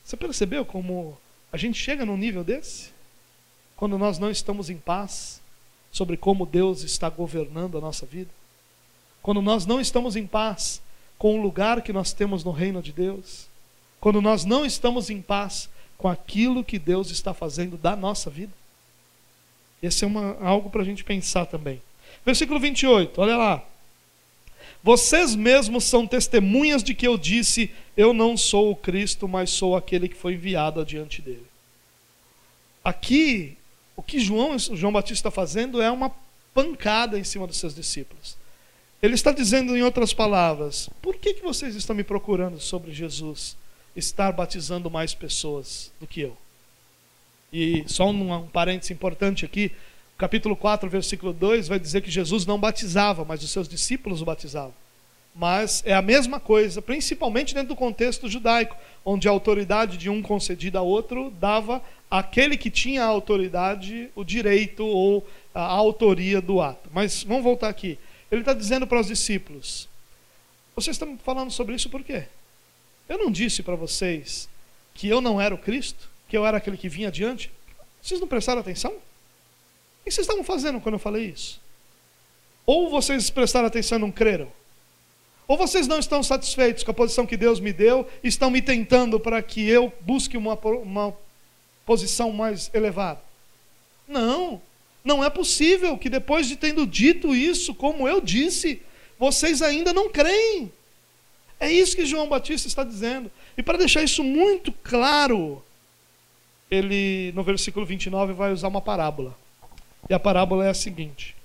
[0.04, 1.18] Você percebeu como
[1.52, 2.93] a gente chega num nível desse?
[3.76, 5.42] Quando nós não estamos em paz
[5.92, 8.30] sobre como Deus está governando a nossa vida?
[9.22, 10.82] Quando nós não estamos em paz
[11.18, 13.48] com o lugar que nós temos no reino de Deus?
[14.00, 18.52] Quando nós não estamos em paz com aquilo que Deus está fazendo da nossa vida?
[19.82, 21.82] Esse é uma, algo para a gente pensar também.
[22.26, 23.64] Versículo 28, olha lá.
[24.82, 29.76] Vocês mesmos são testemunhas de que eu disse: Eu não sou o Cristo, mas sou
[29.76, 31.46] aquele que foi enviado adiante dele.
[32.84, 33.58] Aqui,
[33.96, 36.12] o que João, João Batista está fazendo é uma
[36.54, 38.38] pancada em cima dos seus discípulos.
[39.02, 43.58] Ele está dizendo, em outras palavras, por que, que vocês estão me procurando sobre Jesus
[43.96, 46.38] estar batizando mais pessoas do que eu?
[47.52, 49.72] E só um, um parênteses importante aqui:
[50.18, 54.26] capítulo 4, versículo 2 vai dizer que Jesus não batizava, mas os seus discípulos o
[54.26, 54.74] batizavam.
[55.36, 60.22] Mas é a mesma coisa, principalmente dentro do contexto judaico, onde a autoridade de um
[60.22, 66.62] concedida a outro dava àquele que tinha a autoridade o direito ou a autoria do
[66.62, 66.90] ato.
[66.94, 67.98] Mas vamos voltar aqui.
[68.32, 69.90] Ele está dizendo para os discípulos:
[70.76, 72.26] Vocês estão falando sobre isso por quê?
[73.10, 74.48] Eu não disse para vocês
[74.94, 76.14] que eu não era o Cristo?
[76.34, 77.52] que eu era aquele que vinha adiante.
[78.02, 78.90] Vocês não prestaram atenção?
[78.92, 81.62] O que vocês estavam fazendo quando eu falei isso?
[82.66, 84.52] Ou vocês prestaram atenção e não creram?
[85.48, 89.20] Ou vocês não estão satisfeitos com a posição que Deus me deu estão me tentando
[89.20, 91.14] para que eu busque uma, uma
[91.86, 93.22] posição mais elevada?
[94.08, 94.62] Não,
[95.04, 98.82] não é possível que depois de tendo dito isso, como eu disse,
[99.20, 100.72] vocês ainda não creem.
[101.60, 103.32] É isso que João Batista está dizendo.
[103.58, 105.64] E para deixar isso muito claro,
[106.70, 109.38] ele, no versículo 29, vai usar uma parábola.
[110.10, 111.36] E a parábola é a seguinte: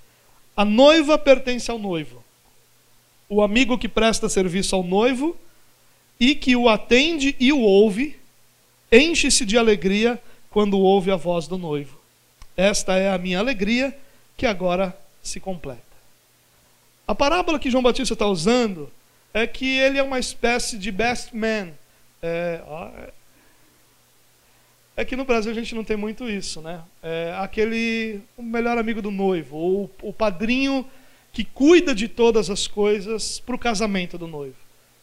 [0.57, 2.25] A noiva pertence ao noivo.
[3.29, 5.37] O amigo que presta serviço ao noivo
[6.19, 8.17] e que o atende e o ouve,
[8.91, 11.99] enche-se de alegria quando ouve a voz do noivo.
[12.57, 13.97] Esta é a minha alegria
[14.37, 15.83] que agora se completa.
[17.07, 18.91] A parábola que João Batista está usando
[19.33, 21.71] é que ele é uma espécie de best man.
[22.23, 22.61] É,
[24.97, 26.83] é que no Brasil a gente não tem muito isso, né?
[27.03, 30.85] É aquele o melhor amigo do noivo, ou o padrinho
[31.33, 34.57] que cuida de todas as coisas para o casamento do noivo.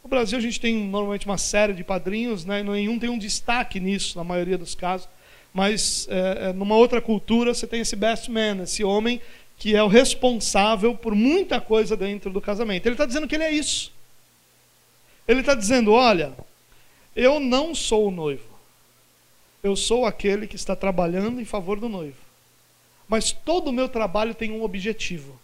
[0.04, 2.62] No Brasil a gente tem normalmente uma série de padrinhos, né?
[2.62, 5.08] nenhum tem um destaque nisso, na maioria dos casos.
[5.54, 9.22] Mas é, é, numa outra cultura você tem esse best man, esse homem
[9.58, 12.86] que é o responsável por muita coisa dentro do casamento.
[12.86, 13.92] Ele está dizendo que ele é isso.
[15.28, 16.34] Ele está dizendo: olha,
[17.16, 18.56] eu não sou o noivo
[19.66, 22.18] eu sou aquele que está trabalhando em favor do noivo.
[23.08, 25.40] Mas todo o meu trabalho tem um objetivo: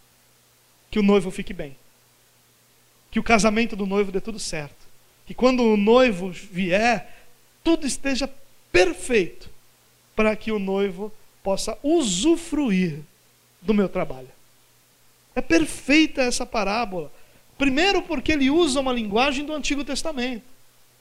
[0.92, 1.76] que o noivo fique bem.
[3.10, 4.76] Que o casamento do noivo dê tudo certo.
[5.26, 7.26] Que quando o noivo vier,
[7.64, 8.30] tudo esteja
[8.72, 9.50] perfeito
[10.16, 13.00] para que o noivo possa usufruir
[13.62, 14.30] do meu trabalho.
[15.34, 17.12] É perfeita essa parábola.
[17.58, 20.44] Primeiro, porque ele usa uma linguagem do Antigo Testamento.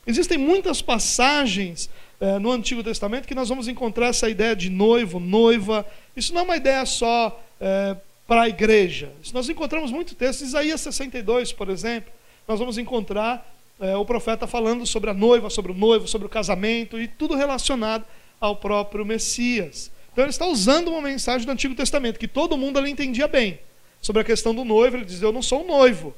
[0.07, 5.19] Existem muitas passagens é, no Antigo Testamento que nós vamos encontrar essa ideia de noivo,
[5.19, 5.87] noiva.
[6.17, 7.97] Isso não é uma ideia só é,
[8.31, 9.11] para a igreja.
[9.21, 10.43] Isso nós encontramos muito texto.
[10.43, 12.13] Isaías 62, por exemplo,
[12.47, 13.45] nós vamos encontrar
[13.81, 17.35] é, o profeta falando sobre a noiva, sobre o noivo, sobre o casamento e tudo
[17.35, 18.05] relacionado
[18.41, 19.91] ao próprio Messias.
[20.13, 23.59] Então ele está usando uma mensagem do Antigo Testamento que todo mundo ali entendia bem.
[24.01, 26.15] Sobre a questão do noivo, ele diz: Eu não sou o noivo.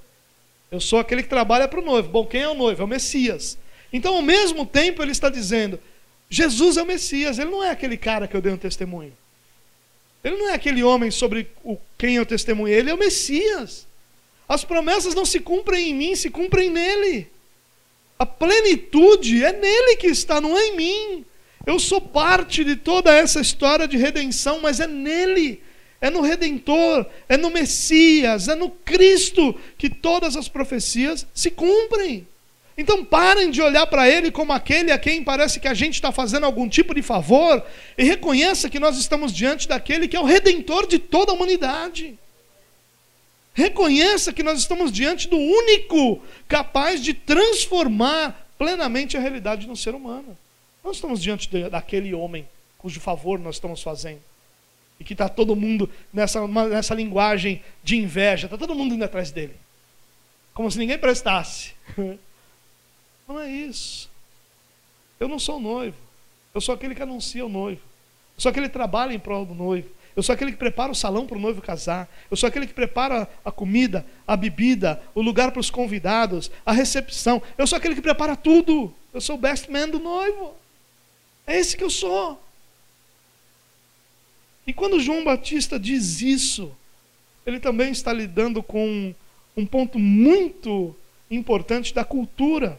[0.70, 2.10] Eu sou aquele que trabalha para o noivo.
[2.10, 2.82] Bom, quem é o noivo?
[2.82, 3.56] É o Messias.
[3.90, 5.80] Então, ao mesmo tempo, ele está dizendo:
[6.28, 9.14] Jesus é o Messias, ele não é aquele cara que eu dei um testemunho.
[10.24, 13.86] Ele não é aquele homem sobre o, quem eu testemunhei, ele é o Messias.
[14.48, 17.28] As promessas não se cumprem em mim, se cumprem nele.
[18.18, 21.24] A plenitude é nele que está, não é em mim.
[21.66, 25.62] Eu sou parte de toda essa história de redenção, mas é nele,
[26.00, 32.26] é no Redentor, é no Messias, é no Cristo que todas as profecias se cumprem.
[32.76, 36.10] Então parem de olhar para ele como aquele a quem parece que a gente está
[36.10, 37.62] fazendo algum tipo de favor
[37.98, 42.18] e reconheça que nós estamos diante daquele que é o redentor de toda a humanidade.
[43.54, 49.76] Reconheça que nós estamos diante do único capaz de transformar plenamente a realidade de um
[49.76, 50.36] ser humano.
[50.82, 54.20] Nós estamos diante de, daquele homem cujo favor nós estamos fazendo.
[54.98, 59.30] E que está todo mundo nessa, nessa linguagem de inveja, está todo mundo indo atrás
[59.30, 59.54] dele.
[60.54, 61.74] Como se ninguém prestasse.
[63.32, 64.10] Não é isso.
[65.18, 65.96] Eu não sou noivo.
[66.54, 67.80] Eu sou aquele que anuncia o noivo.
[68.36, 69.88] Eu sou aquele que trabalha em prol do noivo.
[70.14, 72.06] Eu sou aquele que prepara o salão para o noivo casar.
[72.30, 76.72] Eu sou aquele que prepara a comida, a bebida, o lugar para os convidados, a
[76.72, 77.40] recepção.
[77.56, 78.94] Eu sou aquele que prepara tudo.
[79.14, 80.54] Eu sou o best man do noivo.
[81.46, 82.38] É esse que eu sou.
[84.66, 86.70] E quando João Batista diz isso,
[87.46, 89.14] ele também está lidando com
[89.56, 90.94] um ponto muito
[91.30, 92.78] importante da cultura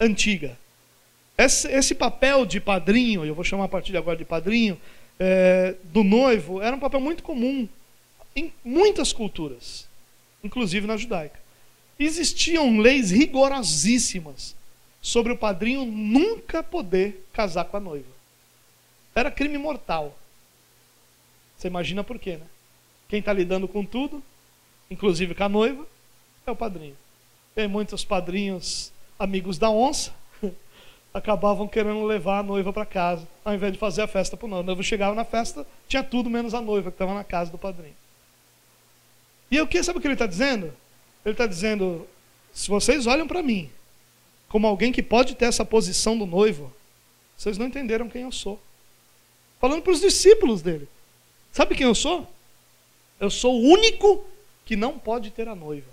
[0.00, 0.58] antiga.
[1.36, 4.80] Esse, esse papel de padrinho, eu vou chamar a partir de agora de padrinho,
[5.18, 7.68] é, do noivo, era um papel muito comum
[8.34, 9.88] em muitas culturas,
[10.42, 11.38] inclusive na judaica.
[11.98, 14.54] Existiam leis rigorosíssimas
[15.00, 18.18] sobre o padrinho nunca poder casar com a noiva.
[19.14, 20.16] Era crime mortal.
[21.56, 22.46] Você imagina por quê, né?
[23.08, 24.22] Quem está lidando com tudo,
[24.90, 25.86] inclusive com a noiva,
[26.46, 26.96] é o padrinho.
[27.54, 30.12] Tem muitos padrinhos amigos da onça,
[31.12, 34.48] acabavam querendo levar a noiva para casa, ao invés de fazer a festa para o
[34.48, 34.62] noivo.
[34.62, 37.58] O noivo chegava na festa, tinha tudo menos a noiva que estava na casa do
[37.58, 37.96] padrinho.
[39.50, 40.72] E o que sabe o que ele está dizendo?
[41.24, 42.06] Ele está dizendo:
[42.52, 43.70] se vocês olham para mim
[44.48, 46.72] como alguém que pode ter essa posição do noivo,
[47.36, 48.60] vocês não entenderam quem eu sou.
[49.60, 50.88] Falando para os discípulos dele.
[51.52, 52.26] Sabe quem eu sou?
[53.18, 54.24] Eu sou o único
[54.64, 55.90] que não pode ter a noiva.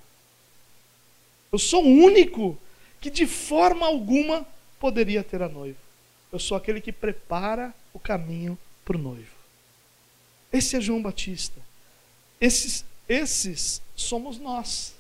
[1.52, 2.58] Eu sou o único
[3.06, 4.48] que de forma alguma
[4.80, 5.78] poderia ter a noiva.
[6.32, 9.36] Eu sou aquele que prepara o caminho para o noivo.
[10.52, 11.62] Esse é João Batista.
[12.42, 14.96] Esses, esses somos nós.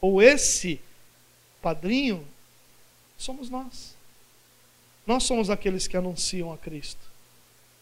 [0.00, 0.80] Ou esse
[1.60, 2.24] padrinho
[3.18, 3.96] somos nós.
[5.04, 7.10] Nós somos aqueles que anunciam a Cristo.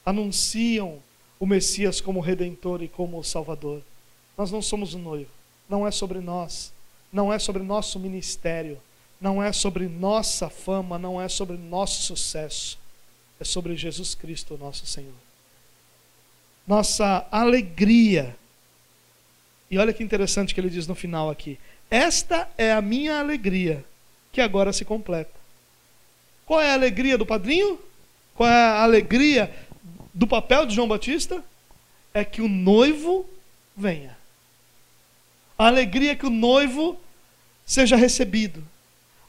[0.07, 1.03] Anunciam
[1.39, 3.83] o Messias como redentor e como salvador.
[4.39, 5.31] Nós não somos o noivo.
[5.69, 6.73] Não é sobre nós.
[7.13, 8.81] Não é sobre nosso ministério
[9.25, 12.79] não é sobre nossa fama, não é sobre nosso sucesso,
[13.41, 15.15] é sobre Jesus Cristo, nosso Senhor.
[16.69, 18.37] Nossa alegria.
[19.71, 21.59] E olha que interessante que ele diz no final aqui:
[21.91, 23.83] Esta é a minha alegria,
[24.31, 25.33] que agora se completa.
[26.45, 27.81] Qual é a alegria do padrinho?
[28.35, 29.51] Qual é a alegria
[30.13, 31.43] do papel de João Batista?
[32.13, 33.25] É que o noivo
[33.75, 34.19] venha.
[35.57, 37.01] A alegria é que o noivo
[37.65, 38.74] seja recebido.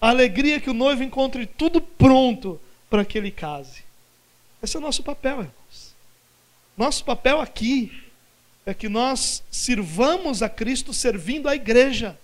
[0.01, 3.83] A alegria é que o noivo encontre tudo pronto para que ele case.
[4.61, 5.95] Esse é o nosso papel, irmãos.
[6.77, 7.91] Nosso papel aqui
[8.65, 12.17] é que nós sirvamos a Cristo servindo a igreja,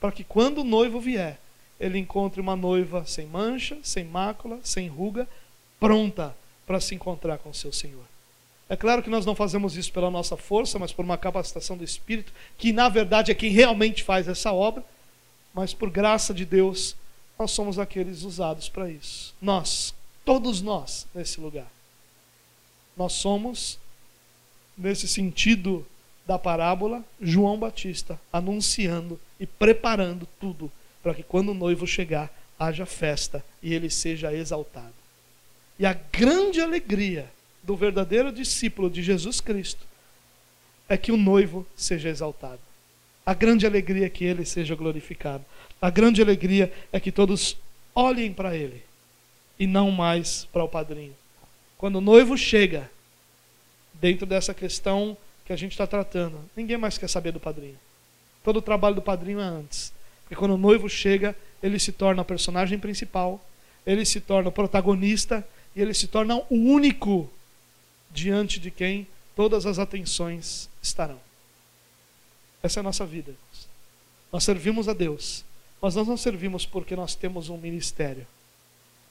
[0.00, 1.38] para que quando o noivo vier,
[1.78, 5.28] ele encontre uma noiva sem mancha, sem mácula, sem ruga,
[5.78, 6.34] pronta
[6.66, 8.04] para se encontrar com seu Senhor.
[8.68, 11.84] É claro que nós não fazemos isso pela nossa força, mas por uma capacitação do
[11.84, 14.84] Espírito, que na verdade é quem realmente faz essa obra,
[15.56, 16.94] mas por graça de Deus,
[17.38, 19.34] nós somos aqueles usados para isso.
[19.40, 21.66] Nós, todos nós, nesse lugar.
[22.94, 23.78] Nós somos,
[24.76, 25.86] nesse sentido
[26.26, 30.70] da parábola, João Batista, anunciando e preparando tudo
[31.02, 34.92] para que quando o noivo chegar, haja festa e ele seja exaltado.
[35.78, 39.86] E a grande alegria do verdadeiro discípulo de Jesus Cristo
[40.86, 42.60] é que o noivo seja exaltado.
[43.26, 45.44] A grande alegria é que ele seja glorificado.
[45.82, 47.56] A grande alegria é que todos
[47.92, 48.84] olhem para ele
[49.58, 51.14] e não mais para o padrinho.
[51.76, 52.88] Quando o noivo chega,
[53.94, 57.78] dentro dessa questão que a gente está tratando, ninguém mais quer saber do padrinho.
[58.44, 59.92] Todo o trabalho do padrinho é antes.
[60.22, 63.44] Porque quando o noivo chega, ele se torna o personagem principal,
[63.84, 67.28] ele se torna o protagonista e ele se torna o único
[68.10, 71.25] diante de quem todas as atenções estarão.
[72.62, 73.34] Essa é a nossa vida.
[74.32, 75.44] Nós servimos a Deus
[75.80, 78.26] mas nós não servimos porque nós temos um ministério.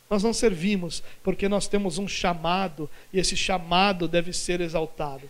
[0.09, 5.29] Nós não servimos porque nós temos um chamado e esse chamado deve ser exaltado.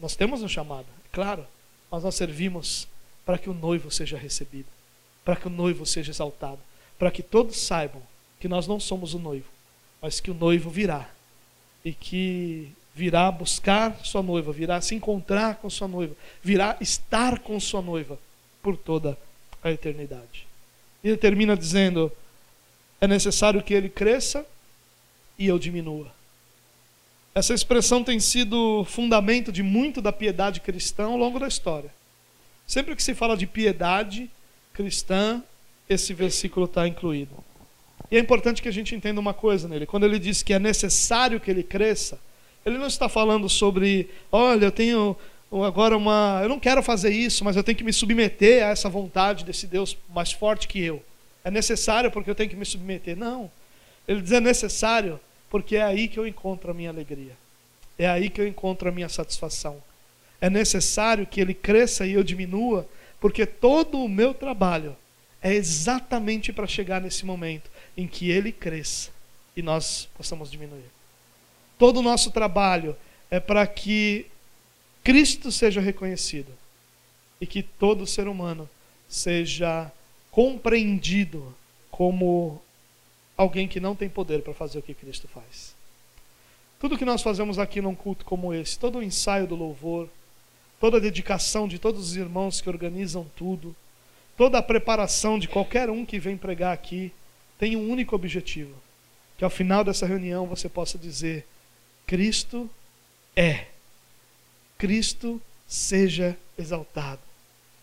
[0.00, 1.46] Nós temos um chamado, é claro,
[1.90, 2.88] mas nós servimos
[3.24, 4.68] para que o noivo seja recebido,
[5.24, 6.60] para que o noivo seja exaltado,
[6.98, 8.02] para que todos saibam
[8.40, 9.48] que nós não somos o noivo,
[10.00, 11.08] mas que o noivo virá
[11.84, 17.60] e que virá buscar sua noiva, virá se encontrar com sua noiva, virá estar com
[17.60, 18.18] sua noiva
[18.62, 19.18] por toda
[19.62, 20.46] a eternidade.
[21.04, 22.10] E ele termina dizendo:
[22.98, 24.46] é necessário que ele cresça
[25.38, 26.10] e eu diminua.
[27.34, 31.90] Essa expressão tem sido fundamento de muito da piedade cristã ao longo da história.
[32.66, 34.30] Sempre que se fala de piedade
[34.72, 35.42] cristã,
[35.86, 37.44] esse versículo está incluído.
[38.10, 39.84] E é importante que a gente entenda uma coisa nele.
[39.84, 42.18] Quando ele diz que é necessário que ele cresça,
[42.66, 45.16] ele não está falando sobre, olha, eu tenho
[45.64, 46.40] agora uma.
[46.42, 49.68] Eu não quero fazer isso, mas eu tenho que me submeter a essa vontade desse
[49.68, 51.00] Deus mais forte que eu.
[51.44, 53.16] É necessário porque eu tenho que me submeter.
[53.16, 53.48] Não.
[54.08, 57.32] Ele diz é necessário porque é aí que eu encontro a minha alegria.
[57.96, 59.80] É aí que eu encontro a minha satisfação.
[60.40, 62.86] É necessário que ele cresça e eu diminua,
[63.20, 64.96] porque todo o meu trabalho
[65.40, 69.10] é exatamente para chegar nesse momento em que ele cresça
[69.56, 70.95] e nós possamos diminuir.
[71.78, 72.96] Todo o nosso trabalho
[73.30, 74.26] é para que
[75.04, 76.52] Cristo seja reconhecido
[77.40, 78.68] e que todo ser humano
[79.08, 79.90] seja
[80.30, 81.54] compreendido
[81.90, 82.60] como
[83.36, 85.74] alguém que não tem poder para fazer o que Cristo faz.
[86.78, 90.08] Tudo que nós fazemos aqui num culto como esse, todo o ensaio do louvor,
[90.80, 93.74] toda a dedicação de todos os irmãos que organizam tudo,
[94.36, 97.12] toda a preparação de qualquer um que vem pregar aqui,
[97.58, 98.74] tem um único objetivo:
[99.38, 101.46] que ao final dessa reunião você possa dizer:
[102.06, 102.70] Cristo
[103.34, 103.66] é.
[104.78, 107.20] Cristo seja exaltado.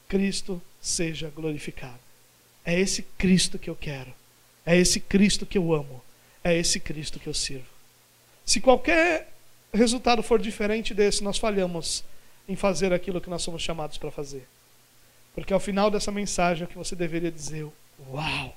[0.07, 1.99] Cristo seja glorificado.
[2.63, 4.13] É esse Cristo que eu quero.
[4.65, 6.01] É esse Cristo que eu amo.
[6.43, 7.67] É esse Cristo que eu sirvo.
[8.45, 9.34] Se qualquer
[9.74, 12.03] resultado for diferente desse, nós falhamos
[12.47, 14.47] em fazer aquilo que nós somos chamados para fazer.
[15.34, 17.67] Porque ao final dessa mensagem é que você deveria dizer:
[18.09, 18.55] Uau,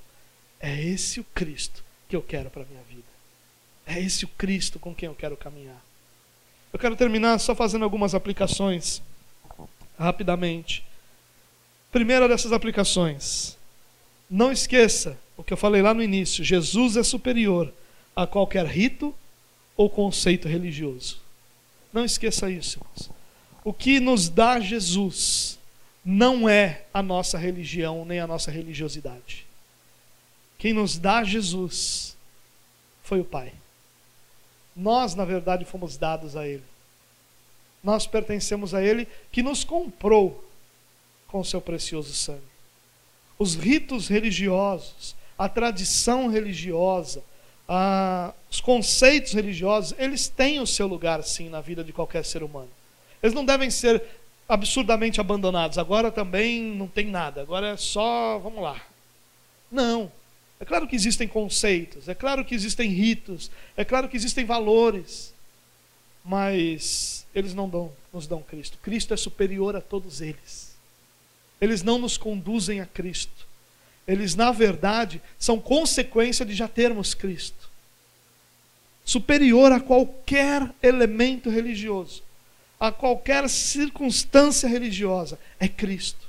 [0.60, 3.15] é esse o Cristo que eu quero para a minha vida.
[3.86, 5.80] É esse o Cristo com quem eu quero caminhar.
[6.72, 9.00] Eu quero terminar só fazendo algumas aplicações,
[9.98, 10.84] rapidamente.
[11.92, 13.56] Primeira dessas aplicações.
[14.28, 17.72] Não esqueça o que eu falei lá no início: Jesus é superior
[18.14, 19.14] a qualquer rito
[19.76, 21.20] ou conceito religioso.
[21.92, 23.10] Não esqueça isso, irmãos.
[23.64, 25.58] O que nos dá Jesus
[26.04, 29.46] não é a nossa religião nem a nossa religiosidade.
[30.58, 32.16] Quem nos dá Jesus
[33.02, 33.52] foi o Pai.
[34.76, 36.62] Nós, na verdade, fomos dados a Ele.
[37.82, 40.44] Nós pertencemos a Ele que nos comprou
[41.28, 42.40] com seu precioso sangue.
[43.38, 47.22] Os ritos religiosos, a tradição religiosa,
[47.68, 52.42] a, os conceitos religiosos, eles têm o seu lugar, sim, na vida de qualquer ser
[52.42, 52.68] humano.
[53.22, 54.02] Eles não devem ser
[54.48, 55.78] absurdamente abandonados.
[55.78, 58.80] Agora também não tem nada, agora é só, vamos lá.
[59.70, 60.10] Não.
[60.58, 65.34] É claro que existem conceitos, é claro que existem ritos, é claro que existem valores,
[66.24, 68.78] mas eles não dão, nos dão Cristo.
[68.82, 70.74] Cristo é superior a todos eles.
[71.60, 73.46] Eles não nos conduzem a Cristo.
[74.08, 77.70] Eles, na verdade, são consequência de já termos Cristo.
[79.04, 82.22] Superior a qualquer elemento religioso,
[82.78, 86.26] a qualquer circunstância religiosa, é Cristo.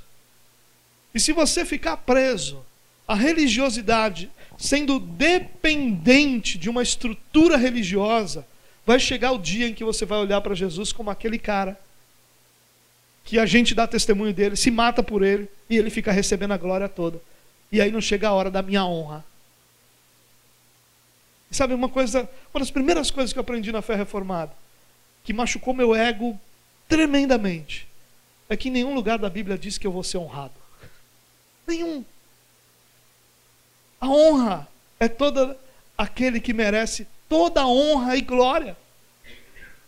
[1.14, 2.64] E se você ficar preso
[3.08, 8.44] a religiosidade sendo dependente de uma estrutura religiosa,
[8.84, 11.78] vai chegar o dia em que você vai olhar para Jesus como aquele cara
[13.24, 16.56] que a gente dá testemunho dele, se mata por ele e ele fica recebendo a
[16.56, 17.20] glória toda.
[17.70, 19.24] E aí não chega a hora da minha honra.
[21.50, 24.52] E sabe uma coisa, uma das primeiras coisas que eu aprendi na fé reformada,
[25.22, 26.38] que machucou meu ego
[26.88, 27.86] tremendamente,
[28.48, 30.54] é que em nenhum lugar da Bíblia diz que eu vou ser honrado.
[31.66, 32.04] Nenhum.
[34.00, 34.68] A honra
[35.00, 35.58] é toda
[35.96, 38.76] aquele que merece toda honra e glória.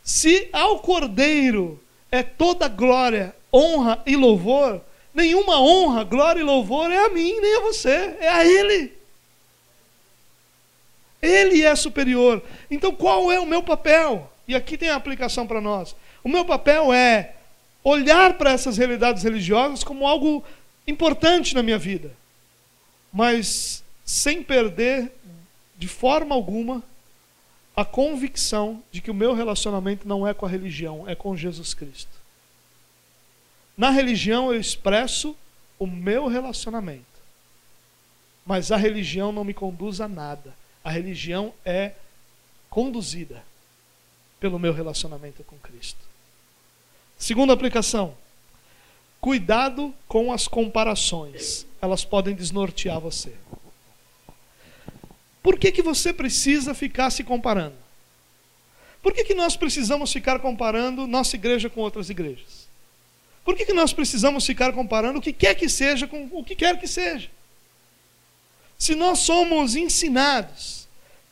[0.03, 1.81] Se ao Cordeiro
[2.11, 4.81] é toda glória, honra e louvor,
[5.15, 8.93] nenhuma honra, glória e louvor é a mim, nem a você, é a Ele.
[11.23, 12.43] Ele é superior.
[12.71, 14.31] Então qual é o meu papel?
[14.49, 15.95] E aqui tem a aplicação para nós.
[16.25, 17.35] O meu papel é
[17.85, 20.45] olhar para essas realidades religiosas como algo
[20.87, 22.13] importante na minha vida,
[23.13, 23.80] mas
[24.11, 25.13] sem perder
[25.79, 26.83] de forma alguma
[27.77, 31.73] a convicção de que o meu relacionamento não é com a religião, é com Jesus
[31.75, 32.11] Cristo.
[33.79, 35.37] Na religião eu expresso
[35.79, 37.05] o meu relacionamento,
[38.45, 40.53] mas a religião não me conduz a nada.
[40.83, 41.93] A religião é
[42.69, 43.45] conduzida
[44.41, 46.01] pelo meu relacionamento com Cristo.
[47.17, 48.17] Segunda aplicação:
[49.21, 53.37] cuidado com as comparações, elas podem desnortear você.
[55.43, 57.77] Por que, que você precisa ficar se comparando?
[59.03, 62.69] Por que, que nós precisamos ficar comparando nossa igreja com outras igrejas?
[63.45, 66.55] Por que, que nós precisamos ficar comparando o que quer que seja com o que
[66.55, 67.31] quer que seja?
[68.79, 70.87] Se nós somos ensinados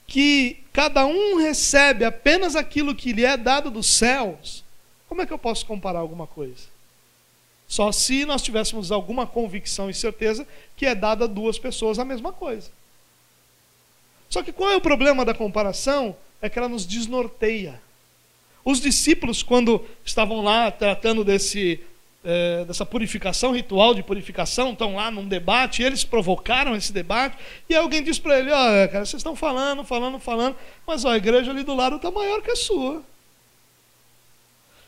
[0.06, 4.64] que cada um recebe apenas aquilo que lhe é dado dos céus,
[5.09, 6.64] como é que eu posso comparar alguma coisa?
[7.66, 12.04] Só se nós tivéssemos alguma convicção e certeza que é dada a duas pessoas a
[12.04, 12.70] mesma coisa.
[14.28, 16.16] Só que qual é o problema da comparação?
[16.40, 17.80] É que ela nos desnorteia.
[18.64, 21.80] Os discípulos, quando estavam lá tratando desse,
[22.24, 27.36] é, dessa purificação, ritual de purificação, estão lá num debate, eles provocaram esse debate,
[27.68, 30.56] e alguém diz para ele: Olha, cara, vocês estão falando, falando, falando,
[30.86, 33.02] mas ó, a igreja ali do lado está maior que a sua.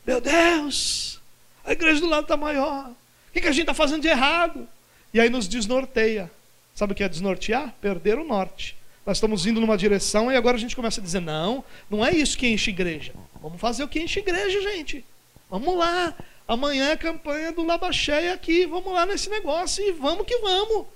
[0.07, 1.21] Meu Deus,
[1.65, 2.91] a igreja do lado está maior.
[2.91, 4.69] O que a gente está fazendo de errado?
[5.15, 6.31] E aí nos desnorteia.
[6.75, 7.75] Sabe o que é desnortear?
[7.81, 8.77] Perder o norte.
[9.05, 12.11] Nós estamos indo numa direção e agora a gente começa a dizer: não, não é
[12.11, 13.13] isso que enche igreja.
[13.41, 15.05] Vamos fazer o que enche igreja, gente.
[15.49, 16.15] Vamos lá.
[16.47, 18.67] Amanhã é a campanha do Laba Cheia aqui.
[18.67, 20.87] Vamos lá nesse negócio e vamos que vamos.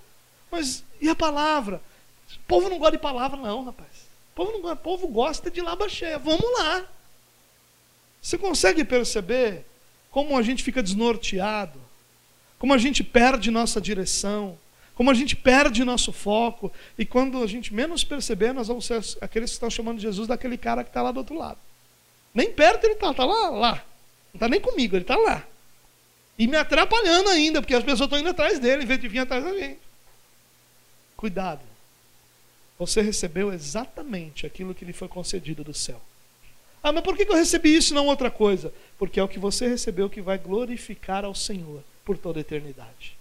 [0.51, 1.81] Mas e a palavra?
[2.37, 3.89] O povo não gosta de palavra, não, rapaz.
[4.33, 6.19] O povo, não, o povo gosta de Laba Cheia.
[6.19, 6.85] Vamos lá.
[8.21, 9.65] Você consegue perceber
[10.11, 11.81] como a gente fica desnorteado?
[12.59, 14.59] Como a gente perde nossa direção?
[14.95, 19.03] Como a gente perde nosso foco, e quando a gente menos perceber, nós vamos ser
[19.21, 21.59] aqueles que estão chamando Jesus daquele cara que está lá do outro lado.
[22.33, 23.73] Nem perto ele está, está lá, lá.
[24.33, 25.45] Não está nem comigo, ele está lá.
[26.39, 29.21] E me atrapalhando ainda, porque as pessoas estão indo atrás dele, em vez de vir
[29.21, 29.81] atrás da gente.
[31.17, 31.61] Cuidado.
[32.79, 36.01] Você recebeu exatamente aquilo que lhe foi concedido do céu.
[36.83, 38.73] Ah, mas por que eu recebi isso e não outra coisa?
[38.99, 43.17] Porque é o que você recebeu que vai glorificar ao Senhor por toda a eternidade.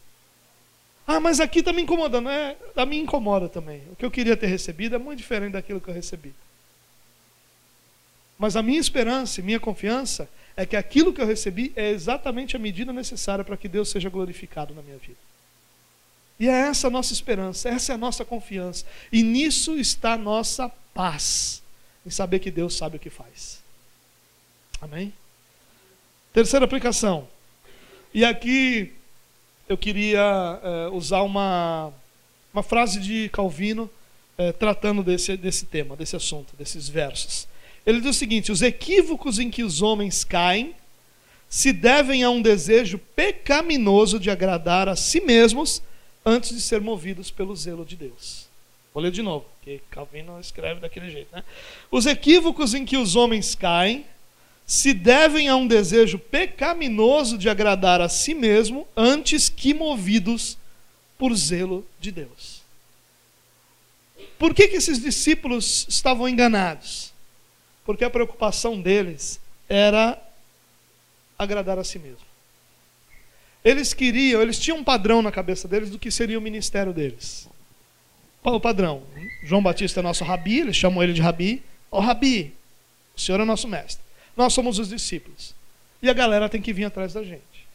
[1.06, 2.30] Ah, mas aqui está me incomodando.
[2.30, 3.84] É, a mim incomoda também.
[3.92, 6.34] O que eu queria ter recebido é muito diferente daquilo que eu recebi.
[8.38, 12.56] Mas a minha esperança e minha confiança é que aquilo que eu recebi é exatamente
[12.56, 15.18] a medida necessária para que Deus seja glorificado na minha vida.
[16.40, 18.86] E é essa a nossa esperança, essa é a nossa confiança.
[19.12, 21.62] E nisso está a nossa paz,
[22.06, 23.62] em saber que Deus sabe o que faz.
[24.82, 25.14] Amém?
[26.34, 27.28] Terceira aplicação.
[28.14, 28.94] E aqui
[29.68, 31.92] eu queria é, usar uma,
[32.54, 33.90] uma frase de Calvino
[34.38, 37.48] é, tratando desse, desse tema, desse assunto, desses versos.
[37.86, 40.74] Ele diz o seguinte: os equívocos em que os homens caem
[41.50, 45.84] se devem a um desejo pecaminoso de agradar a si mesmos
[46.26, 48.48] antes de ser movidos pelo zelo de Deus.
[48.94, 51.28] Vou ler de novo, porque Calvino escreve daquele jeito.
[51.32, 51.44] Né?
[51.92, 54.06] Os equívocos em que os homens caem
[54.66, 60.58] se devem a um desejo pecaminoso de agradar a si mesmo antes que movidos
[61.18, 62.62] por zelo de Deus.
[64.38, 67.14] Por que, que esses discípulos estavam enganados?
[67.86, 69.40] Porque a preocupação deles
[69.70, 70.22] era
[71.38, 72.34] agradar a si mesmo.
[73.64, 77.48] Eles queriam, eles tinham um padrão na cabeça deles do que seria o ministério deles.
[78.42, 79.04] Qual o padrão?
[79.44, 81.64] João Batista é nosso rabi, eles chamam ele de rabi.
[81.90, 82.54] Ó oh, rabi,
[83.16, 84.03] o senhor é nosso mestre.
[84.36, 85.54] Nós somos os discípulos.
[86.02, 87.68] E a galera tem que vir atrás da gente.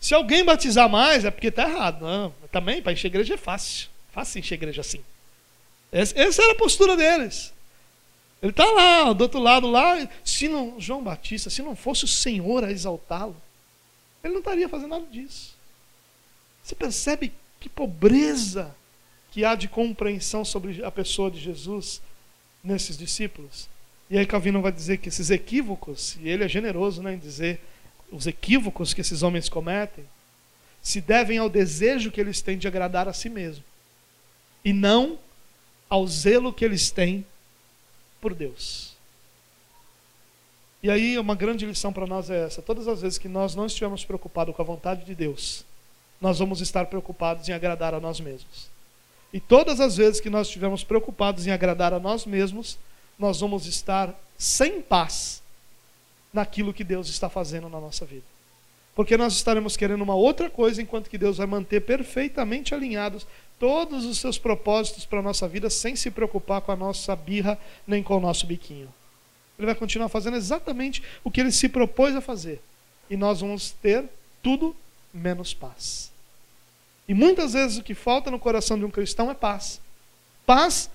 [0.00, 2.04] Se alguém batizar mais, é porque está errado.
[2.04, 3.88] Não, também, para encher igreja é fácil.
[4.12, 5.02] Fácil encher igreja assim.
[5.90, 7.52] Essa era a postura deles.
[8.40, 10.08] Ele está lá, do outro lado lá.
[10.24, 13.36] Se não, João Batista, se não fosse o Senhor a exaltá-lo,
[14.22, 15.56] ele não estaria fazendo nada disso.
[16.62, 18.74] Você percebe que pobreza
[19.32, 22.00] que há de compreensão sobre a pessoa de Jesus
[22.62, 23.68] nesses discípulos?
[24.10, 27.60] E aí Calvino vai dizer que esses equívocos, e ele é generoso né, em dizer
[28.10, 30.04] os equívocos que esses homens cometem,
[30.82, 33.62] se devem ao desejo que eles têm de agradar a si mesmo,
[34.64, 35.18] e não
[35.90, 37.24] ao zelo que eles têm
[38.20, 38.96] por Deus.
[40.82, 43.66] E aí uma grande lição para nós é essa: todas as vezes que nós não
[43.66, 45.64] estivermos preocupados com a vontade de Deus,
[46.20, 48.70] nós vamos estar preocupados em agradar a nós mesmos.
[49.32, 52.78] E todas as vezes que nós estivermos preocupados em agradar a nós mesmos,
[53.18, 55.42] nós vamos estar sem paz
[56.32, 58.24] naquilo que Deus está fazendo na nossa vida.
[58.94, 63.26] Porque nós estaremos querendo uma outra coisa, enquanto que Deus vai manter perfeitamente alinhados
[63.58, 67.58] todos os seus propósitos para a nossa vida, sem se preocupar com a nossa birra
[67.86, 68.92] nem com o nosso biquinho.
[69.58, 72.60] Ele vai continuar fazendo exatamente o que ele se propôs a fazer.
[73.10, 74.04] E nós vamos ter
[74.42, 74.74] tudo
[75.12, 76.12] menos paz.
[77.08, 79.80] E muitas vezes o que falta no coração de um cristão é paz.
[80.46, 80.90] Paz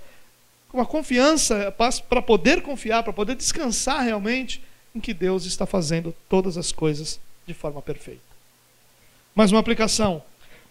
[0.74, 1.72] uma confiança
[2.10, 4.62] para poder confiar, para poder descansar realmente
[4.96, 8.22] em que Deus está fazendo todas as coisas de forma perfeita.
[9.36, 10.24] Mais uma aplicação.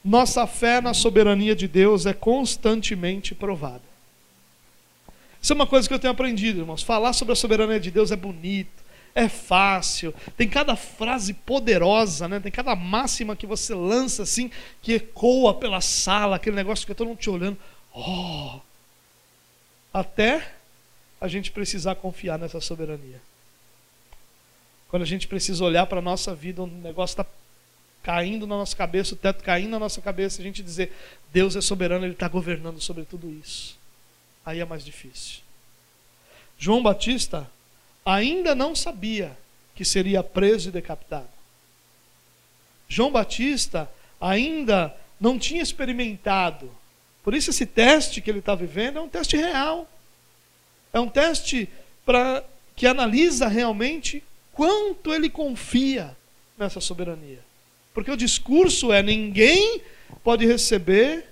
[0.05, 3.83] Nossa fé na soberania de Deus é constantemente provada.
[5.41, 6.83] Isso é uma coisa que eu tenho aprendido, irmãos.
[6.83, 8.83] Falar sobre a soberania de Deus é bonito,
[9.15, 12.41] é fácil, tem cada frase poderosa, né?
[12.41, 14.51] tem cada máxima que você lança assim,
[14.81, 17.59] que ecoa pela sala, aquele negócio que todo mundo te olhando.
[17.95, 18.61] Oh!
[19.93, 20.55] Até
[21.21, 23.21] a gente precisar confiar nessa soberania.
[24.89, 27.27] Quando a gente precisa olhar para a nossa vida, o negócio está
[28.03, 30.93] caindo na nossa cabeça, o teto caindo na nossa cabeça, a gente dizer:
[31.33, 33.79] Deus é soberano, Ele está governando sobre tudo isso.
[34.45, 35.41] Aí é mais difícil.
[36.59, 37.49] João Batista
[38.05, 39.37] ainda não sabia
[39.75, 41.29] que seria preso e decapitado.
[42.89, 43.91] João Batista
[44.21, 46.71] ainda não tinha experimentado.
[47.23, 49.89] Por isso, esse teste que ele está vivendo é um teste real.
[50.93, 51.69] É um teste
[52.05, 52.45] para
[52.75, 56.17] que analisa realmente quanto ele confia
[56.59, 57.41] nessa soberania.
[57.95, 59.81] Porque o discurso é: ninguém
[60.23, 61.27] pode receber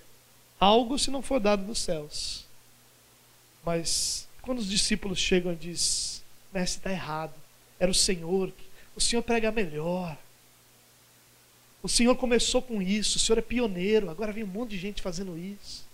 [0.58, 2.46] algo se não for dado dos céus.
[3.64, 6.22] Mas quando os discípulos chegam e dizem:
[6.52, 7.34] Mestre, está errado.
[7.78, 8.52] Era o Senhor.
[8.94, 10.16] O Senhor prega melhor.
[11.82, 13.16] O Senhor começou com isso.
[13.16, 14.10] O Senhor é pioneiro.
[14.10, 15.86] Agora vem um monte de gente fazendo isso.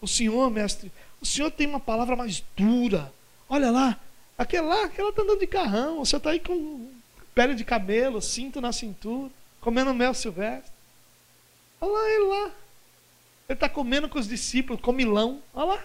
[0.00, 3.12] O Senhor, mestre, o Senhor tem uma palavra mais dura.
[3.48, 4.00] Olha lá,
[4.38, 5.98] aquela lá, aquela está andando de carrão.
[5.98, 6.90] Você está aí com
[7.34, 9.30] pele de cabelo, cinto na cintura,
[9.60, 10.72] comendo mel silvestre.
[11.80, 12.44] Olha lá ele lá.
[13.48, 15.42] Ele está comendo com os discípulos, com milão.
[15.52, 15.84] Olha lá.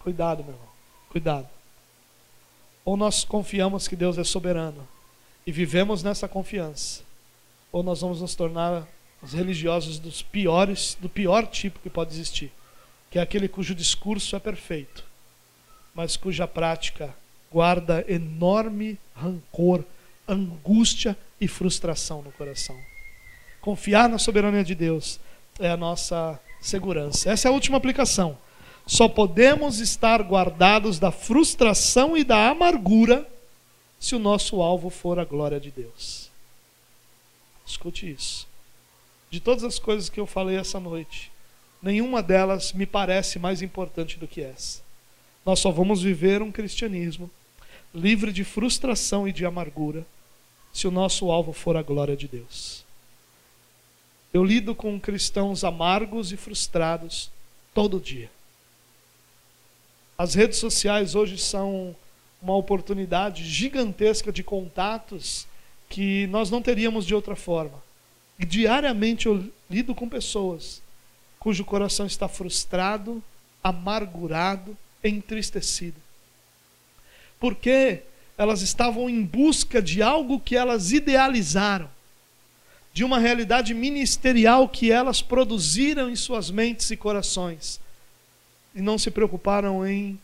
[0.00, 0.68] Cuidado, meu irmão.
[1.08, 1.48] Cuidado.
[2.84, 4.86] Ou nós confiamos que Deus é soberano
[5.46, 7.02] e vivemos nessa confiança,
[7.72, 8.86] ou nós vamos nos tornar
[9.22, 12.52] os religiosos dos piores, do pior tipo que pode existir,
[13.10, 15.04] que é aquele cujo discurso é perfeito,
[15.94, 17.14] mas cuja prática
[17.50, 19.84] guarda enorme rancor,
[20.28, 22.76] angústia e frustração no coração.
[23.60, 25.20] Confiar na soberania de Deus
[25.58, 27.30] é a nossa segurança.
[27.30, 28.36] Essa é a última aplicação.
[28.86, 33.26] Só podemos estar guardados da frustração e da amargura
[33.98, 36.30] se o nosso alvo for a glória de Deus.
[37.66, 38.46] Escute isso.
[39.30, 41.32] De todas as coisas que eu falei essa noite,
[41.82, 44.82] nenhuma delas me parece mais importante do que essa.
[45.44, 47.30] Nós só vamos viver um cristianismo
[47.94, 50.04] livre de frustração e de amargura
[50.72, 52.84] se o nosso alvo for a glória de Deus.
[54.32, 57.30] Eu lido com cristãos amargos e frustrados
[57.72, 58.28] todo dia.
[60.24, 61.94] As redes sociais hoje são
[62.40, 65.46] uma oportunidade gigantesca de contatos
[65.86, 67.74] que nós não teríamos de outra forma.
[68.38, 70.80] E diariamente eu lido com pessoas
[71.38, 73.22] cujo coração está frustrado,
[73.62, 76.00] amargurado, entristecido.
[77.38, 78.00] Porque
[78.38, 81.90] elas estavam em busca de algo que elas idealizaram,
[82.94, 87.78] de uma realidade ministerial que elas produziram em suas mentes e corações,
[88.74, 90.18] e não se preocuparam em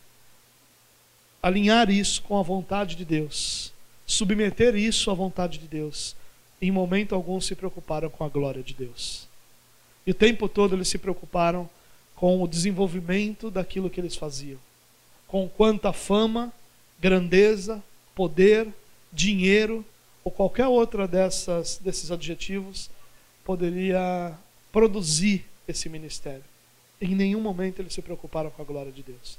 [1.42, 3.72] alinhar isso com a vontade de Deus,
[4.06, 6.16] submeter isso à vontade de Deus.
[6.60, 9.26] Em momento algum se preocuparam com a glória de Deus.
[10.06, 11.68] E o tempo todo eles se preocuparam
[12.14, 14.58] com o desenvolvimento daquilo que eles faziam,
[15.26, 16.52] com quanta fama,
[17.00, 17.82] grandeza,
[18.14, 18.68] poder,
[19.10, 19.84] dinheiro
[20.22, 22.90] ou qualquer outra dessas desses adjetivos
[23.44, 24.34] poderia
[24.70, 26.49] produzir esse ministério.
[27.00, 29.38] Em nenhum momento eles se preocuparam com a glória de Deus.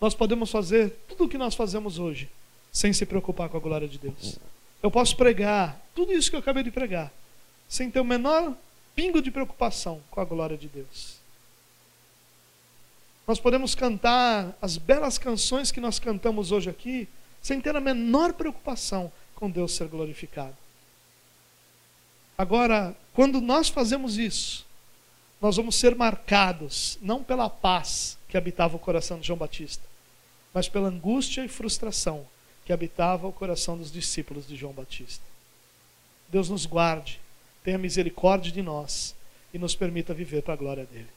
[0.00, 2.28] Nós podemos fazer tudo o que nós fazemos hoje
[2.72, 4.38] sem se preocupar com a glória de Deus.
[4.82, 7.12] Eu posso pregar tudo isso que eu acabei de pregar
[7.68, 8.54] sem ter o menor
[8.94, 11.16] pingo de preocupação com a glória de Deus.
[13.26, 17.08] Nós podemos cantar as belas canções que nós cantamos hoje aqui
[17.40, 20.56] sem ter a menor preocupação com Deus ser glorificado.
[22.36, 24.66] Agora, quando nós fazemos isso,
[25.42, 29.82] nós vamos ser marcados não pela paz que habitava o coração de João Batista,
[30.54, 32.24] mas pela angústia e frustração
[32.64, 35.24] que habitava o coração dos discípulos de João Batista.
[36.28, 37.20] Deus nos guarde,
[37.64, 39.16] tenha misericórdia de nós
[39.52, 41.08] e nos permita viver para a glória dele.